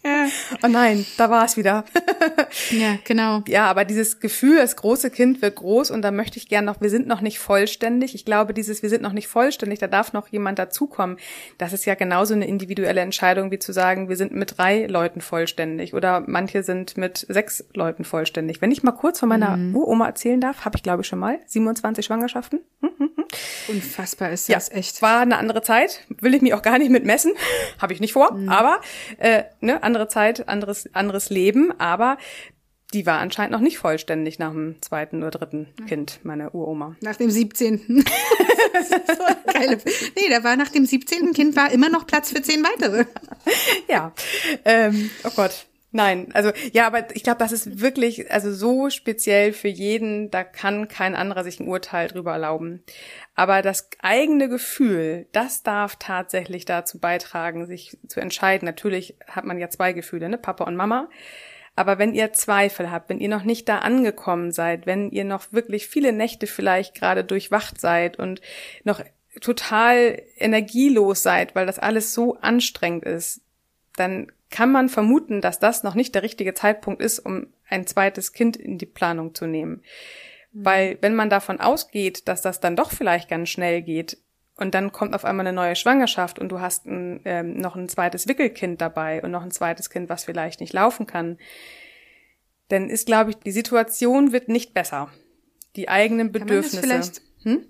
Ja. 0.05 0.27
Oh 0.65 0.69
nein, 0.69 1.05
da 1.17 1.31
war 1.31 1.45
es 1.45 1.57
wieder. 1.57 1.85
ja, 2.71 2.99
genau. 3.05 3.43
Ja, 3.49 3.67
aber 3.67 3.85
dieses 3.85 4.21
Gefühl, 4.21 4.59
das 4.59 4.77
große 4.77 5.11
Kind 5.11 5.43
wird 5.43 5.57
groß 5.57 5.91
und 5.91 6.03
da 6.03 6.11
möchte 6.11 6.39
ich 6.39 6.49
gern 6.49 6.65
noch, 6.65 6.81
wir 6.81 6.91
sind 6.91 7.07
noch 7.07 7.21
nicht 7.21 7.39
vollständig. 7.39 8.15
Ich 8.15 8.25
glaube, 8.25 8.55
dieses, 8.55 8.83
wir 8.83 8.89
sind 8.89 9.03
noch 9.03 9.13
nicht 9.13 9.27
vollständig, 9.27 9.81
da 9.81 9.89
darf 9.89 10.13
noch 10.13 10.29
jemand 10.29 10.59
dazukommen. 10.59 11.17
Das 11.59 11.73
ist 11.73 11.85
ja 11.85 11.95
genauso 11.95 12.35
eine 12.35 12.47
individuelle 12.47 13.01
Entscheidung, 13.01 13.51
wie 13.51 13.59
zu 13.59 13.73
sagen, 13.73 14.09
wir 14.09 14.17
sind 14.17 14.33
mit 14.33 14.59
drei 14.59 14.87
Leuten 14.87 15.21
vollständig 15.21 15.95
oder 15.95 16.23
manche 16.27 16.63
sind 16.63 16.97
mit 16.97 17.27
sechs 17.29 17.65
Leuten 17.75 18.05
vollständig. 18.05 18.61
Wenn 18.61 18.71
ich 18.71 18.83
mal 18.83 18.93
kurz 18.93 19.21
von 19.21 19.29
meiner 19.29 19.57
mhm. 19.57 19.75
Uroma 19.75 20.07
erzählen 20.07 20.41
darf, 20.41 20.65
habe 20.65 20.77
ich 20.77 20.83
glaube 20.83 21.03
ich 21.03 21.09
schon 21.09 21.19
mal 21.19 21.41
27 21.47 22.05
Schwangerschaften. 22.05 22.61
Hm, 22.81 22.91
hm, 22.99 23.11
hm. 23.17 23.25
Unfassbar 23.69 24.31
ist 24.31 24.49
das 24.49 24.69
ja, 24.69 24.77
echt. 24.77 25.03
War 25.03 25.21
eine 25.21 25.39
andere 25.39 25.63
Zeit, 25.63 26.01
will 26.21 26.35
ich 26.35 26.43
mich 26.43 26.55
auch 26.55 26.63
gar 26.63 26.79
nicht 26.79 26.91
mit 26.91 27.05
messen, 27.05 27.33
habe 27.79 27.93
ich 27.93 28.01
nicht 28.01 28.13
vor, 28.13 28.33
mhm. 28.33 28.49
aber 28.49 28.81
äh, 29.19 29.45
ne, 29.61 29.83
andere 29.93 30.09
Zeit, 30.09 30.49
anderes, 30.49 30.89
anderes 30.95 31.29
Leben, 31.29 31.79
aber 31.79 32.17
die 32.95 33.05
war 33.05 33.19
anscheinend 33.19 33.53
noch 33.53 33.61
nicht 33.61 33.77
vollständig 33.77 34.39
nach 34.39 34.53
dem 34.53 34.81
zweiten 34.81 35.19
oder 35.23 35.31
dritten 35.31 35.69
Kind, 35.87 36.21
meine 36.23 36.51
Uroma. 36.51 36.97
Nach 37.03 37.17
dem 37.17 37.31
17. 37.31 38.05
das 38.73 38.91
ist 38.91 39.07
so 39.07 39.53
geile. 39.53 39.79
Nee, 40.17 40.31
da 40.31 40.45
war 40.45 40.57
nach 40.57 40.71
dem 40.71 40.87
17. 40.87 41.35
Kind 41.35 41.57
war 41.57 41.71
immer 41.73 41.91
noch 41.91 42.07
Platz 42.07 42.31
für 42.31 42.41
zehn 42.41 42.65
weitere. 42.65 43.05
ja. 43.89 44.13
Ähm, 44.65 45.11
oh 45.25 45.31
Gott. 45.37 45.67
Nein, 45.95 46.31
also 46.33 46.53
ja, 46.73 46.87
aber 46.87 47.15
ich 47.15 47.23
glaube, 47.23 47.39
das 47.39 47.53
ist 47.53 47.81
wirklich 47.81 48.33
also 48.33 48.51
so 48.53 48.89
speziell 48.89 49.53
für 49.53 49.69
jeden, 49.69 50.31
da 50.31 50.43
kann 50.43 50.89
kein 50.89 51.15
anderer 51.15 51.45
sich 51.45 51.61
ein 51.61 51.69
Urteil 51.69 52.09
drüber 52.09 52.33
erlauben. 52.33 52.83
Aber 53.35 53.61
das 53.61 53.91
eigene 54.01 54.49
Gefühl, 54.49 55.27
das 55.33 55.63
darf 55.63 55.97
tatsächlich 55.97 56.65
dazu 56.65 56.99
beitragen, 56.99 57.67
sich 57.67 57.99
zu 58.09 58.21
entscheiden. 58.21 58.65
Natürlich 58.65 59.17
hat 59.27 59.45
man 59.45 59.59
ja 59.59 59.69
zwei 59.69 59.93
Gefühle, 59.93 60.31
ne, 60.31 60.39
Papa 60.39 60.65
und 60.65 60.77
Mama. 60.77 61.11
Aber 61.77 61.99
wenn 61.99 62.15
ihr 62.15 62.33
Zweifel 62.33 62.91
habt, 62.91 63.11
wenn 63.11 63.21
ihr 63.21 63.29
noch 63.29 63.45
nicht 63.45 63.69
da 63.69 63.79
angekommen 63.79 64.51
seid, 64.51 64.87
wenn 64.87 65.11
ihr 65.11 65.25
noch 65.25 65.53
wirklich 65.53 65.89
viele 65.89 66.13
Nächte 66.13 66.47
vielleicht 66.47 66.95
gerade 66.95 67.23
durchwacht 67.23 67.79
seid 67.79 68.19
und 68.19 68.41
noch 68.85 69.03
total 69.43 70.23
energielos 70.37 71.23
seid, 71.23 71.55
weil 71.55 71.67
das 71.67 71.79
alles 71.79 72.15
so 72.15 72.37
anstrengend 72.37 73.05
ist, 73.05 73.43
dann 73.97 74.33
kann 74.53 74.71
man 74.71 74.89
vermuten, 74.89 75.41
dass 75.41 75.59
das 75.59 75.83
noch 75.83 75.97
nicht 75.97 76.15
der 76.15 76.23
richtige 76.23 76.55
Zeitpunkt 76.55 77.03
ist, 77.03 77.19
um 77.19 77.49
ein 77.69 77.87
zweites 77.87 78.33
Kind 78.33 78.57
in 78.57 78.79
die 78.79 78.87
Planung 78.87 79.35
zu 79.35 79.47
nehmen. 79.47 79.83
Mhm. 80.53 80.65
Weil 80.65 80.99
wenn 81.01 81.17
man 81.17 81.31
davon 81.31 81.59
ausgeht, 81.59 82.29
dass 82.29 82.43
das 82.43 82.61
dann 82.61 82.77
doch 82.77 82.93
vielleicht 82.93 83.29
ganz 83.29 83.49
schnell 83.49 83.83
geht 83.83 84.19
und 84.57 84.75
dann 84.75 84.93
kommt 84.93 85.15
auf 85.15 85.25
einmal 85.25 85.47
eine 85.47 85.57
neue 85.57 85.75
Schwangerschaft 85.75 86.39
und 86.39 86.51
du 86.51 86.61
hast 86.61 86.87
ein, 86.87 87.21
ähm, 87.25 87.57
noch 87.57 87.75
ein 87.75 87.89
zweites 87.89 88.29
Wickelkind 88.29 88.81
dabei 88.81 89.23
und 89.23 89.31
noch 89.31 89.43
ein 89.43 89.51
zweites 89.51 89.91
Kind, 89.91 90.09
was 90.09 90.25
vielleicht 90.25 90.61
nicht 90.61 90.75
laufen 90.75 91.07
kann, 91.07 91.39
dann 92.69 92.91
ist, 92.91 93.07
glaube 93.07 93.31
ich, 93.31 93.37
die 93.37 93.51
Situation 93.51 94.33
wird 94.33 94.49
nicht 94.49 94.75
besser. 94.75 95.11
Die 95.77 95.89
eigenen 95.89 96.31
Bedürfnisse. 96.31 96.87
Kann 96.87 97.01
man, 97.45 97.57
hm? 97.57 97.67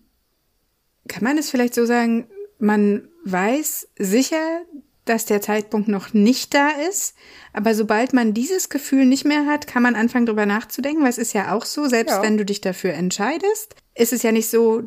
kann 1.08 1.24
man 1.24 1.38
es 1.38 1.50
vielleicht 1.50 1.74
so 1.74 1.86
sagen, 1.86 2.28
man 2.58 3.08
weiß 3.24 3.88
sicher, 3.96 4.62
dass 5.04 5.24
der 5.24 5.40
Zeitpunkt 5.40 5.88
noch 5.88 6.12
nicht 6.12 6.54
da 6.54 6.68
ist. 6.88 7.14
Aber 7.52 7.74
sobald 7.74 8.12
man 8.12 8.34
dieses 8.34 8.68
Gefühl 8.68 9.06
nicht 9.06 9.24
mehr 9.24 9.46
hat, 9.46 9.66
kann 9.66 9.82
man 9.82 9.94
anfangen, 9.94 10.26
darüber 10.26 10.46
nachzudenken, 10.46 11.02
weil 11.02 11.10
es 11.10 11.18
ist 11.18 11.32
ja 11.32 11.54
auch 11.54 11.64
so, 11.64 11.86
selbst 11.86 12.16
ja. 12.16 12.22
wenn 12.22 12.36
du 12.38 12.44
dich 12.44 12.60
dafür 12.60 12.94
entscheidest, 12.94 13.74
ist 13.94 14.12
es 14.12 14.22
ja 14.22 14.32
nicht 14.32 14.48
so, 14.48 14.82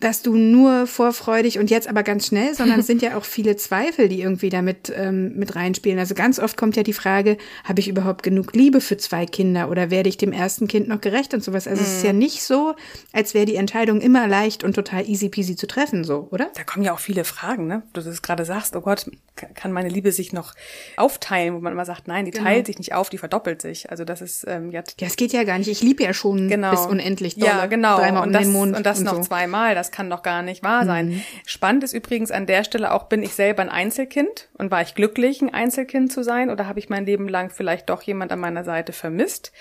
dass 0.00 0.22
du 0.22 0.34
nur 0.34 0.86
vorfreudig 0.86 1.58
und 1.58 1.70
jetzt 1.70 1.88
aber 1.88 2.02
ganz 2.02 2.26
schnell, 2.26 2.54
sondern 2.54 2.80
es 2.80 2.86
sind 2.88 3.00
ja 3.00 3.16
auch 3.16 3.24
viele 3.24 3.56
Zweifel, 3.56 4.08
die 4.08 4.20
irgendwie 4.20 4.50
damit 4.50 4.92
ähm, 4.94 5.36
mit 5.36 5.56
reinspielen. 5.56 5.98
Also 5.98 6.14
ganz 6.14 6.38
oft 6.38 6.56
kommt 6.56 6.76
ja 6.76 6.82
die 6.82 6.92
Frage, 6.92 7.38
habe 7.64 7.80
ich 7.80 7.88
überhaupt 7.88 8.22
genug 8.22 8.54
Liebe 8.54 8.80
für 8.80 8.96
zwei 8.96 9.24
Kinder 9.24 9.70
oder 9.70 9.90
werde 9.90 10.08
ich 10.08 10.16
dem 10.16 10.32
ersten 10.32 10.68
Kind 10.68 10.88
noch 10.88 11.00
gerecht 11.00 11.32
und 11.32 11.42
sowas. 11.42 11.66
Also 11.66 11.82
mm. 11.82 11.86
es 11.86 11.96
ist 11.96 12.04
ja 12.04 12.12
mhm. 12.12 12.18
nicht 12.18 12.42
so, 12.42 12.74
als 13.12 13.34
wäre 13.34 13.46
die 13.46 13.56
Entscheidung 13.56 14.00
immer 14.00 14.26
leicht 14.26 14.64
und 14.64 14.74
total 14.74 15.08
easy 15.08 15.28
peasy 15.28 15.56
zu 15.56 15.66
treffen, 15.66 16.04
so, 16.04 16.28
oder? 16.30 16.50
Da 16.54 16.64
kommen 16.64 16.84
ja 16.84 16.92
auch 16.92 16.98
viele 16.98 17.24
Fragen, 17.24 17.66
ne? 17.66 17.82
Du 17.92 18.00
das 18.00 18.20
gerade 18.20 18.44
sagst, 18.44 18.76
oh 18.76 18.80
Gott, 18.80 19.06
kann 19.36 19.72
meine 19.72 19.88
Liebe 19.88 20.12
sich 20.12 20.32
noch 20.32 20.54
aufteilen, 20.96 21.54
wo 21.54 21.60
man 21.60 21.72
immer 21.72 21.84
sagt, 21.84 22.06
nein, 22.06 22.24
die 22.24 22.30
genau. 22.30 22.44
teilt 22.44 22.66
sich 22.66 22.78
nicht 22.78 22.94
auf, 22.94 23.10
die 23.10 23.18
verdoppelt 23.18 23.60
sich. 23.60 23.90
Also 23.90 24.04
das 24.04 24.20
ist 24.20 24.44
ähm, 24.46 24.70
ja. 24.70 24.82
Ja, 25.00 25.06
es 25.06 25.16
geht 25.16 25.32
ja 25.32 25.44
gar 25.44 25.58
nicht. 25.58 25.68
Ich 25.68 25.82
liebe 25.82 26.02
ja 26.02 26.14
schon 26.14 26.48
genau. 26.48 26.70
bis 26.70 26.86
unendlich 26.86 27.36
dolle. 27.36 27.46
Ja, 27.46 27.66
genau. 27.66 27.96
Dreimal 27.96 28.22
und 28.22 28.28
um 28.28 28.32
das, 28.32 28.42
den 28.42 28.52
Mond 28.52 28.76
und 28.76 28.86
das 28.86 28.98
und 28.98 29.04
noch 29.04 29.16
so. 29.16 29.22
zweimal. 29.22 29.74
Das 29.74 29.83
kann 29.90 30.10
doch 30.10 30.22
gar 30.22 30.42
nicht 30.42 30.62
wahr 30.62 30.84
sein. 30.84 31.08
Mhm. 31.08 31.22
Spannend 31.46 31.84
ist 31.84 31.92
übrigens 31.92 32.30
an 32.30 32.46
der 32.46 32.64
Stelle 32.64 32.92
auch, 32.92 33.04
bin 33.04 33.22
ich 33.22 33.34
selber 33.34 33.62
ein 33.62 33.68
Einzelkind 33.68 34.48
und 34.54 34.70
war 34.70 34.82
ich 34.82 34.94
glücklich, 34.94 35.42
ein 35.42 35.52
Einzelkind 35.52 36.12
zu 36.12 36.22
sein 36.22 36.50
oder 36.50 36.66
habe 36.66 36.78
ich 36.78 36.88
mein 36.88 37.06
Leben 37.06 37.28
lang 37.28 37.50
vielleicht 37.50 37.90
doch 37.90 38.02
jemand 38.02 38.32
an 38.32 38.40
meiner 38.40 38.64
Seite 38.64 38.92
vermisst? 38.92 39.52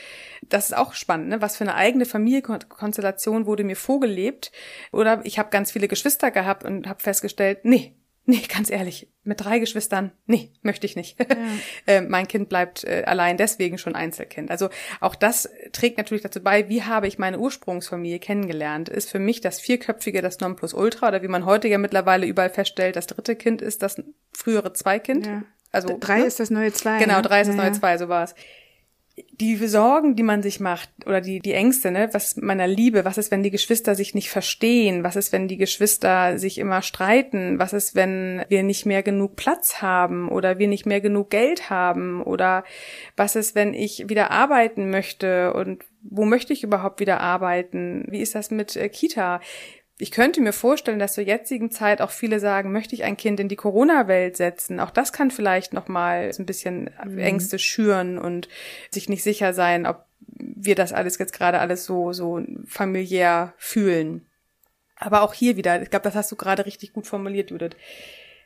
Das 0.50 0.66
ist 0.66 0.78
auch 0.78 0.94
spannend, 0.94 1.30
ne? 1.30 1.42
was 1.42 1.58
für 1.58 1.64
eine 1.64 1.76
eigene 1.76 2.06
Familienkonstellation 2.06 3.46
wurde 3.46 3.64
mir 3.64 3.76
vorgelebt 3.76 4.52
oder 4.92 5.22
ich 5.24 5.40
habe 5.40 5.50
ganz 5.50 5.72
viele 5.72 5.88
Geschwister 5.88 6.32
gehabt 6.32 6.64
und 6.64 6.88
habe 6.88 7.02
festgestellt, 7.02 7.60
nee, 7.64 7.96
Nee, 8.26 8.42
ganz 8.48 8.70
ehrlich, 8.70 9.10
mit 9.24 9.44
drei 9.44 9.60
Geschwistern, 9.60 10.12
nee, 10.28 10.52
möchte 10.62 10.86
ich 10.86 10.96
nicht. 10.96 11.20
Ja. 11.20 11.26
äh, 11.88 12.02
mein 12.02 12.28
Kind 12.28 12.48
bleibt 12.48 12.86
äh, 12.86 13.04
allein 13.06 13.36
deswegen 13.36 13.78
schon 13.78 13.96
Einzelkind. 13.96 14.50
Also 14.50 14.70
auch 15.02 15.16
das 15.16 15.50
trägt 15.74 15.98
natürlich 15.98 16.24
dazu 16.24 16.42
bei, 16.42 16.70
wie 16.70 16.84
habe 16.84 17.08
ich 17.08 17.20
meine 17.20 17.38
Ursprungsfamilie 17.38 18.20
kennengelernt. 18.20 18.88
Ist 18.88 19.10
für 19.10 19.20
mich 19.20 19.42
das 19.42 19.60
Vierköpfige 19.60 20.22
das 20.22 20.40
Nonplusultra 20.40 21.10
oder 21.10 21.22
wie 21.22 21.28
man 21.28 21.46
heute 21.46 21.68
ja 21.68 21.78
mittlerweile 21.78 22.26
überall 22.26 22.50
feststellt, 22.50 22.96
das 22.96 23.08
dritte 23.08 23.36
Kind 23.36 23.62
ist 23.62 23.82
das 23.82 24.02
frühere 24.32 24.72
Zweikind. 24.72 25.26
Ja. 25.26 25.44
Also 25.74 25.98
drei 26.00 26.20
ne? 26.20 26.26
ist 26.26 26.40
das 26.40 26.50
neue 26.50 26.72
Zwei. 26.72 27.00
Genau, 27.00 27.18
ne? 27.18 27.22
drei 27.24 27.42
ist 27.42 27.48
das 27.48 27.58
ja, 27.58 27.64
neue 27.64 27.72
Zwei, 27.74 27.98
so 27.98 28.08
war 28.08 28.24
es 28.24 28.36
die 29.16 29.56
Sorgen, 29.68 30.16
die 30.16 30.24
man 30.24 30.42
sich 30.42 30.60
macht 30.60 30.90
oder 31.06 31.22
die, 31.22 31.40
die 31.40 31.54
Ängste, 31.54 31.92
ne, 31.92 32.10
was 32.14 32.36
meiner 32.38 32.68
Liebe, 32.68 33.06
was 33.06 33.20
ist, 33.20 33.30
wenn 33.30 33.44
die 33.44 33.52
Geschwister 33.52 33.94
sich 33.94 34.16
nicht 34.16 34.30
verstehen? 34.30 35.04
Was 35.04 35.16
ist, 35.16 35.32
wenn 35.32 35.48
die 35.48 35.58
Geschwister 35.58 36.40
sich 36.40 36.58
immer 36.58 36.82
streiten? 36.82 37.60
Was 37.60 37.74
ist, 37.74 37.94
wenn 37.94 38.44
wir 38.50 38.64
nicht 38.64 38.88
mehr 38.88 39.04
genug 39.04 39.36
Platz 39.36 39.82
haben 39.82 40.30
oder 40.30 40.58
wir 40.58 40.68
nicht 40.68 40.88
mehr 40.88 41.00
genug 41.00 41.30
Geld 41.30 41.70
haben? 41.70 42.24
Oder 42.24 42.64
was 43.16 43.36
ist, 43.36 43.54
wenn 43.54 43.76
ich 43.76 44.10
wieder 44.10 44.32
arbeiten 44.32 44.90
möchte 44.90 45.54
und 45.54 45.84
wo 46.02 46.26
möchte 46.26 46.52
ich 46.52 46.64
überhaupt 46.64 47.00
wieder 47.00 47.22
arbeiten? 47.22 48.06
Wie 48.10 48.22
ist 48.22 48.34
das 48.36 48.50
mit 48.50 48.76
äh, 48.76 48.90
Kita? 48.90 49.42
Ich 50.00 50.12
könnte 50.12 50.42
mir 50.42 50.54
vorstellen, 50.54 51.00
dass 51.00 51.14
zur 51.14 51.24
jetzigen 51.24 51.70
Zeit 51.70 52.02
auch 52.02 52.10
viele 52.10 52.40
sagen, 52.40 52.72
möchte 52.72 52.96
ich 52.96 53.04
ein 53.04 53.16
Kind 53.16 53.40
in 53.40 53.48
die 53.48 53.56
Corona-Welt 53.56 54.36
setzen? 54.36 54.80
Auch 54.80 54.90
das 54.90 55.14
kann 55.14 55.30
vielleicht 55.30 55.72
nochmal 55.72 56.34
so 56.34 56.42
ein 56.42 56.48
bisschen 56.48 56.90
mhm. 57.06 57.20
Ängste 57.20 57.60
schüren 57.60 58.18
und 58.18 58.50
sich 58.90 59.08
nicht 59.08 59.24
sicher 59.24 59.54
sein, 59.54 59.86
ob 59.86 60.06
wir 60.28 60.76
das 60.76 60.94
alles 60.94 61.18
jetzt 61.20 61.34
gerade 61.34 61.60
alles 61.60 61.86
so, 61.86 62.12
so 62.12 62.42
familiär 62.66 63.54
fühlen. 63.58 64.26
Aber 64.96 65.22
auch 65.22 65.34
hier 65.34 65.58
wieder, 65.58 65.82
ich 65.82 65.90
glaube, 65.90 66.04
das 66.04 66.16
hast 66.16 66.32
du 66.32 66.36
gerade 66.36 66.66
richtig 66.66 66.94
gut 66.94 67.06
formuliert, 67.06 67.52
Judith. 67.52 67.76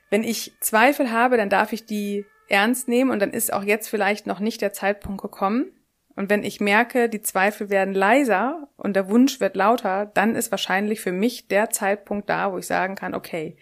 Wenn 0.10 0.24
ich 0.24 0.54
Zweifel 0.60 1.12
habe, 1.12 1.38
dann 1.38 1.50
darf 1.50 1.72
ich 1.72 1.86
die 1.86 2.26
ernst 2.50 2.88
nehmen 2.88 3.12
und 3.12 3.20
dann 3.20 3.32
ist 3.32 3.54
auch 3.54 3.64
jetzt 3.64 3.88
vielleicht 3.88 4.26
noch 4.26 4.40
nicht 4.40 4.62
der 4.62 4.74
Zeitpunkt 4.74 5.22
gekommen. 5.22 5.72
Und 6.18 6.32
wenn 6.32 6.44
ich 6.44 6.60
merke, 6.60 7.10
die 7.10 7.22
Zweifel 7.22 7.70
werden 7.70 7.94
leiser 7.94 8.68
und 8.76 8.96
der 8.96 9.08
Wunsch 9.08 9.40
wird 9.40 9.56
lauter, 9.56 10.10
dann 10.16 10.36
ist 10.36 10.50
wahrscheinlich 10.50 11.00
für 11.00 11.12
mich 11.12 11.48
der 11.48 11.70
Zeitpunkt 11.70 12.28
da, 12.28 12.52
wo 12.52 12.58
ich 12.58 12.66
sagen 12.66 12.96
kann, 12.96 13.14
okay, 13.14 13.56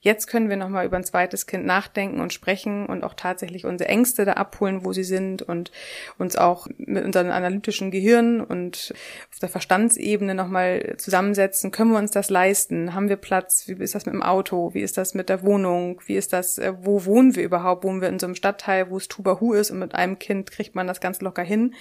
jetzt 0.00 0.26
können 0.26 0.48
wir 0.48 0.56
nochmal 0.56 0.86
über 0.86 0.96
ein 0.96 1.04
zweites 1.04 1.46
Kind 1.46 1.64
nachdenken 1.66 2.20
und 2.20 2.32
sprechen 2.32 2.86
und 2.86 3.04
auch 3.04 3.14
tatsächlich 3.14 3.64
unsere 3.64 3.88
Ängste 3.88 4.24
da 4.24 4.32
abholen, 4.32 4.84
wo 4.84 4.92
sie 4.92 5.04
sind 5.04 5.42
und 5.42 5.70
uns 6.18 6.34
auch 6.34 6.66
mit 6.78 7.04
unserem 7.04 7.30
analytischen 7.30 7.92
Gehirn 7.92 8.40
und 8.40 8.92
auf 9.30 9.38
der 9.38 9.48
Verstandsebene 9.48 10.34
nochmal 10.34 10.96
zusammensetzen. 10.98 11.70
Können 11.70 11.92
wir 11.92 11.98
uns 11.98 12.10
das 12.10 12.28
leisten? 12.28 12.92
Haben 12.92 13.08
wir 13.08 13.18
Platz? 13.18 13.68
Wie 13.68 13.80
ist 13.80 13.94
das 13.94 14.06
mit 14.06 14.14
dem 14.14 14.22
Auto? 14.24 14.74
Wie 14.74 14.80
ist 14.80 14.98
das 14.98 15.14
mit 15.14 15.28
der 15.28 15.44
Wohnung? 15.44 16.00
Wie 16.06 16.16
ist 16.16 16.32
das, 16.32 16.58
äh, 16.58 16.72
wo 16.76 17.04
wohnen 17.04 17.36
wir 17.36 17.44
überhaupt? 17.44 17.84
Wohnen 17.84 18.00
wir 18.00 18.08
in 18.08 18.18
so 18.18 18.26
einem 18.26 18.34
Stadtteil, 18.34 18.90
wo 18.90 18.96
es 18.96 19.06
Tubahu 19.06 19.52
ist 19.52 19.70
und 19.70 19.78
mit 19.78 19.94
einem 19.94 20.18
Kind 20.18 20.50
kriegt 20.50 20.74
man 20.74 20.88
das 20.88 21.00
ganz 21.00 21.20
locker 21.20 21.44
hin? 21.44 21.72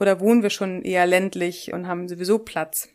Oder 0.00 0.20
wohnen 0.20 0.42
wir 0.42 0.50
schon 0.50 0.82
eher 0.82 1.06
ländlich 1.06 1.72
und 1.72 1.86
haben 1.86 2.08
sowieso 2.08 2.38
Platz? 2.38 2.88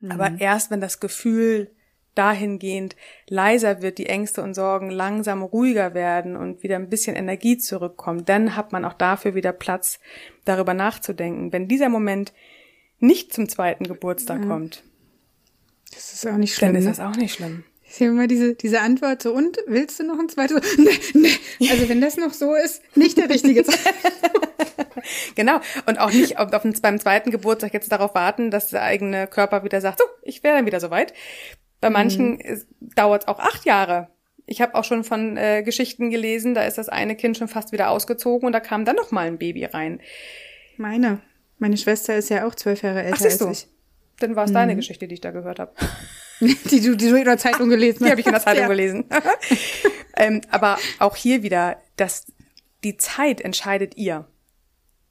Mhm. 0.00 0.12
Aber 0.12 0.32
erst 0.38 0.70
wenn 0.70 0.80
das 0.80 1.00
Gefühl 1.00 1.70
dahingehend 2.14 2.96
leiser 3.28 3.80
wird, 3.80 3.98
die 3.98 4.06
Ängste 4.06 4.42
und 4.42 4.54
Sorgen 4.54 4.90
langsam 4.90 5.42
ruhiger 5.42 5.94
werden 5.94 6.36
und 6.36 6.64
wieder 6.64 6.76
ein 6.76 6.88
bisschen 6.88 7.14
Energie 7.14 7.58
zurückkommt, 7.58 8.28
dann 8.28 8.56
hat 8.56 8.72
man 8.72 8.84
auch 8.84 8.94
dafür 8.94 9.34
wieder 9.34 9.52
Platz, 9.52 10.00
darüber 10.44 10.74
nachzudenken. 10.74 11.52
Wenn 11.52 11.68
dieser 11.68 11.88
Moment 11.88 12.32
nicht 12.98 13.32
zum 13.32 13.48
zweiten 13.48 13.84
Geburtstag 13.84 14.40
mhm. 14.40 14.48
kommt, 14.48 14.82
das 15.94 16.12
ist 16.12 16.26
auch 16.26 16.36
nicht 16.36 16.54
schlimm. 16.54 16.72
Dann 16.72 16.76
ist 16.82 16.84
ne? 16.84 16.90
das 16.90 17.00
auch 17.00 17.16
nicht 17.16 17.34
schlimm. 17.34 17.64
Ich 17.90 18.00
habe 18.00 18.10
immer 18.10 18.26
diese, 18.26 18.54
diese 18.54 18.80
Antwort 18.80 19.22
so, 19.22 19.32
und 19.32 19.56
willst 19.66 19.98
du 19.98 20.04
noch 20.04 20.18
ein 20.18 20.28
zweites? 20.28 20.60
Nee, 20.78 21.30
nee. 21.58 21.70
Also 21.70 21.88
wenn 21.88 22.00
das 22.00 22.16
noch 22.16 22.32
so 22.32 22.54
ist, 22.54 22.82
nicht 22.96 23.16
der 23.16 23.30
richtige 23.30 23.64
Zeitpunkt. 23.64 24.48
genau. 25.34 25.60
Und 25.86 25.98
auch 25.98 26.12
nicht 26.12 26.38
auf, 26.38 26.52
auf, 26.52 26.62
beim 26.82 27.00
zweiten 27.00 27.30
Geburtstag 27.30 27.72
jetzt 27.74 27.90
darauf 27.92 28.14
warten, 28.14 28.50
dass 28.50 28.68
der 28.68 28.82
eigene 28.82 29.26
Körper 29.26 29.64
wieder 29.64 29.80
sagt, 29.80 29.98
so, 29.98 30.04
ich 30.22 30.42
wäre 30.42 30.56
dann 30.56 30.66
wieder 30.66 30.80
soweit. 30.80 31.12
Bei 31.80 31.90
manchen 31.90 32.32
mhm. 32.32 32.64
dauert 32.94 33.22
es 33.22 33.28
auch 33.28 33.38
acht 33.38 33.64
Jahre. 33.64 34.08
Ich 34.46 34.60
habe 34.62 34.74
auch 34.74 34.84
schon 34.84 35.04
von 35.04 35.36
äh, 35.36 35.62
Geschichten 35.62 36.10
gelesen, 36.10 36.54
da 36.54 36.64
ist 36.64 36.78
das 36.78 36.88
eine 36.88 37.16
Kind 37.16 37.36
schon 37.36 37.48
fast 37.48 37.72
wieder 37.72 37.90
ausgezogen 37.90 38.46
und 38.46 38.52
da 38.52 38.60
kam 38.60 38.84
dann 38.84 38.96
noch 38.96 39.10
mal 39.10 39.26
ein 39.26 39.38
Baby 39.38 39.64
rein. 39.66 40.00
Meine. 40.76 41.20
Meine 41.58 41.76
Schwester 41.76 42.16
ist 42.16 42.30
ja 42.30 42.46
auch 42.46 42.54
zwölf 42.54 42.82
Jahre 42.82 43.02
älter 43.02 43.18
Ach, 43.20 43.24
als 43.24 43.40
ich. 43.40 43.68
Dann 44.20 44.36
war 44.36 44.44
es 44.44 44.50
mhm. 44.50 44.54
deine 44.54 44.76
Geschichte, 44.76 45.06
die 45.06 45.14
ich 45.14 45.20
da 45.20 45.32
gehört 45.32 45.58
habe. 45.58 45.72
die 46.40 46.80
du, 46.80 46.96
die 46.96 47.08
du 47.08 47.16
in 47.16 47.24
der 47.24 47.38
Zeitung 47.38 47.68
gelesen 47.68 47.98
hast. 48.00 48.06
Die 48.06 48.10
habe 48.10 48.20
ich 48.20 48.26
in 48.26 48.32
der 48.32 48.42
Zeitung 48.42 48.62
ja. 48.62 48.68
gelesen. 48.68 49.04
ähm, 50.16 50.40
aber 50.50 50.78
auch 50.98 51.16
hier 51.16 51.42
wieder, 51.42 51.76
dass 51.96 52.26
die 52.84 52.96
Zeit 52.96 53.40
entscheidet 53.40 53.96
ihr 53.96 54.26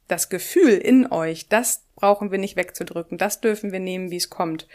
das 0.07 0.29
Gefühl 0.29 0.71
in 0.71 1.11
euch, 1.11 1.49
das 1.49 1.83
brauchen 1.95 2.31
wir 2.31 2.37
nicht 2.37 2.55
wegzudrücken, 2.55 3.17
das 3.17 3.41
dürfen 3.41 3.71
wir 3.71 3.79
nehmen, 3.79 4.11
wie 4.11 4.17
es 4.17 4.29
kommt. 4.29 4.67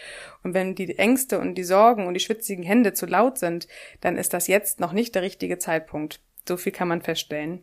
Und 0.43 0.55
wenn 0.55 0.75
die 0.75 0.99
Ängste 0.99 1.39
und 1.39 1.55
die 1.55 1.65
Sorgen 1.65 2.07
und 2.07 2.15
die 2.15 2.21
schwitzigen 2.21 2.65
Hände 2.65 2.93
zu 2.93 3.07
laut 3.07 3.39
sind, 3.39 3.69
dann 4.01 4.17
ist 4.17 4.35
das 4.35 4.47
jetzt 4.47 4.81
noch 4.81 4.93
nicht 4.93 5.15
der 5.15 5.23
richtige 5.23 5.59
Zeitpunkt. 5.59 6.21
So 6.47 6.57
viel 6.57 6.73
kann 6.73 6.89
man 6.89 7.03
feststellen. 7.03 7.63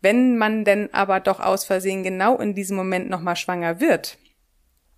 Wenn 0.00 0.38
man 0.38 0.64
denn 0.64 0.94
aber 0.94 1.20
doch 1.20 1.40
aus 1.40 1.64
Versehen 1.64 2.02
genau 2.02 2.38
in 2.38 2.54
diesem 2.54 2.76
Moment 2.76 3.10
nochmal 3.10 3.36
schwanger 3.36 3.80
wird, 3.80 4.16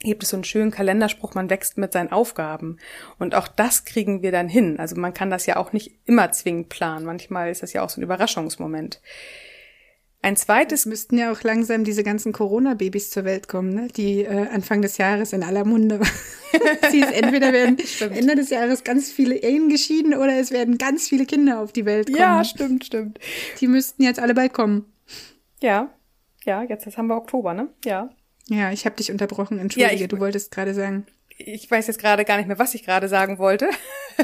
gibt 0.01 0.23
es 0.23 0.31
so 0.31 0.37
einen 0.37 0.45
schönen 0.45 0.71
Kalenderspruch, 0.71 1.35
man 1.35 1.51
wächst 1.51 1.79
mit 1.79 1.93
seinen 1.93 2.13
Aufgaben. 2.13 2.79
Und 3.19 3.35
auch 3.35 3.49
das 3.49 3.85
kriegen 3.85 4.23
wir 4.23 4.33
dann 4.33 4.49
hin. 4.49 4.79
Also 4.79 4.97
man 4.97 5.15
kann 5.15 5.31
das 5.31 5.47
ja 5.47 5.57
auch 5.57 5.73
nicht 5.73 5.93
immer 6.05 6.31
zwingend 6.33 6.69
planen. 6.69 7.07
Manchmal 7.07 7.51
ist 7.51 7.63
das 7.63 7.73
ja 7.73 7.83
auch 7.83 7.91
so 7.91 8.01
ein 8.01 8.05
Überraschungsmoment. 8.05 9.01
Ein 10.25 10.37
zweites. 10.37 10.81
Es 10.81 10.87
müssten 10.87 11.19
ja 11.19 11.33
auch 11.33 11.43
langsam 11.43 11.83
diese 11.83 12.05
ganzen 12.05 12.33
Corona-Babys 12.33 13.11
zur 13.11 13.25
Welt 13.25 13.49
kommen, 13.49 13.75
ne? 13.75 13.89
die 13.89 14.23
äh, 14.23 14.47
Anfang 14.49 14.81
des 14.81 14.97
Jahres 14.97 15.33
in 15.33 15.43
aller 15.43 15.65
Munde. 15.65 16.01
Sie 16.91 17.01
ist 17.01 17.13
entweder 17.13 17.53
werden 17.53 17.77
Ende 18.01 18.37
des 18.37 18.51
Jahres 18.51 18.85
ganz 18.85 19.11
viele 19.11 19.35
Ehen 19.35 19.69
geschieden 19.69 20.15
oder 20.15 20.39
es 20.39 20.53
werden 20.53 20.79
ganz 20.79 21.09
viele 21.09 21.27
Kinder 21.27 21.61
auf 21.61 21.73
die 21.73 21.85
Welt 21.85 22.07
kommen. 22.07 22.19
Ja, 22.19 22.45
stimmt, 22.45 22.85
stimmt. 22.85 23.19
Die 23.61 23.67
müssten 23.67 24.05
jetzt 24.05 24.21
alle 24.21 24.35
bald 24.35 24.53
kommen. 24.53 24.85
Ja, 25.61 25.91
ja, 26.45 26.63
jetzt, 26.63 26.87
jetzt 26.87 26.99
haben 26.99 27.07
wir 27.09 27.17
Oktober, 27.17 27.55
ne? 27.55 27.69
Ja. 27.85 28.11
Ja, 28.49 28.73
ich 28.73 28.85
habe 28.85 28.97
dich 28.97 29.11
unterbrochen, 29.11 29.59
entschuldige, 29.59 29.95
ja, 29.95 30.03
ich, 30.03 30.09
du 30.09 30.19
wolltest 30.19 30.51
gerade 30.51 30.75
sagen. 30.75 31.07
Ich 31.39 31.71
weiß 31.71 31.87
jetzt 31.87 32.01
gerade 32.01 32.25
gar 32.25 32.37
nicht 32.37 32.47
mehr, 32.47 32.59
was 32.59 32.75
ich 32.75 32.85
gerade 32.85 33.09
sagen 33.09 33.39
wollte. 33.39 33.69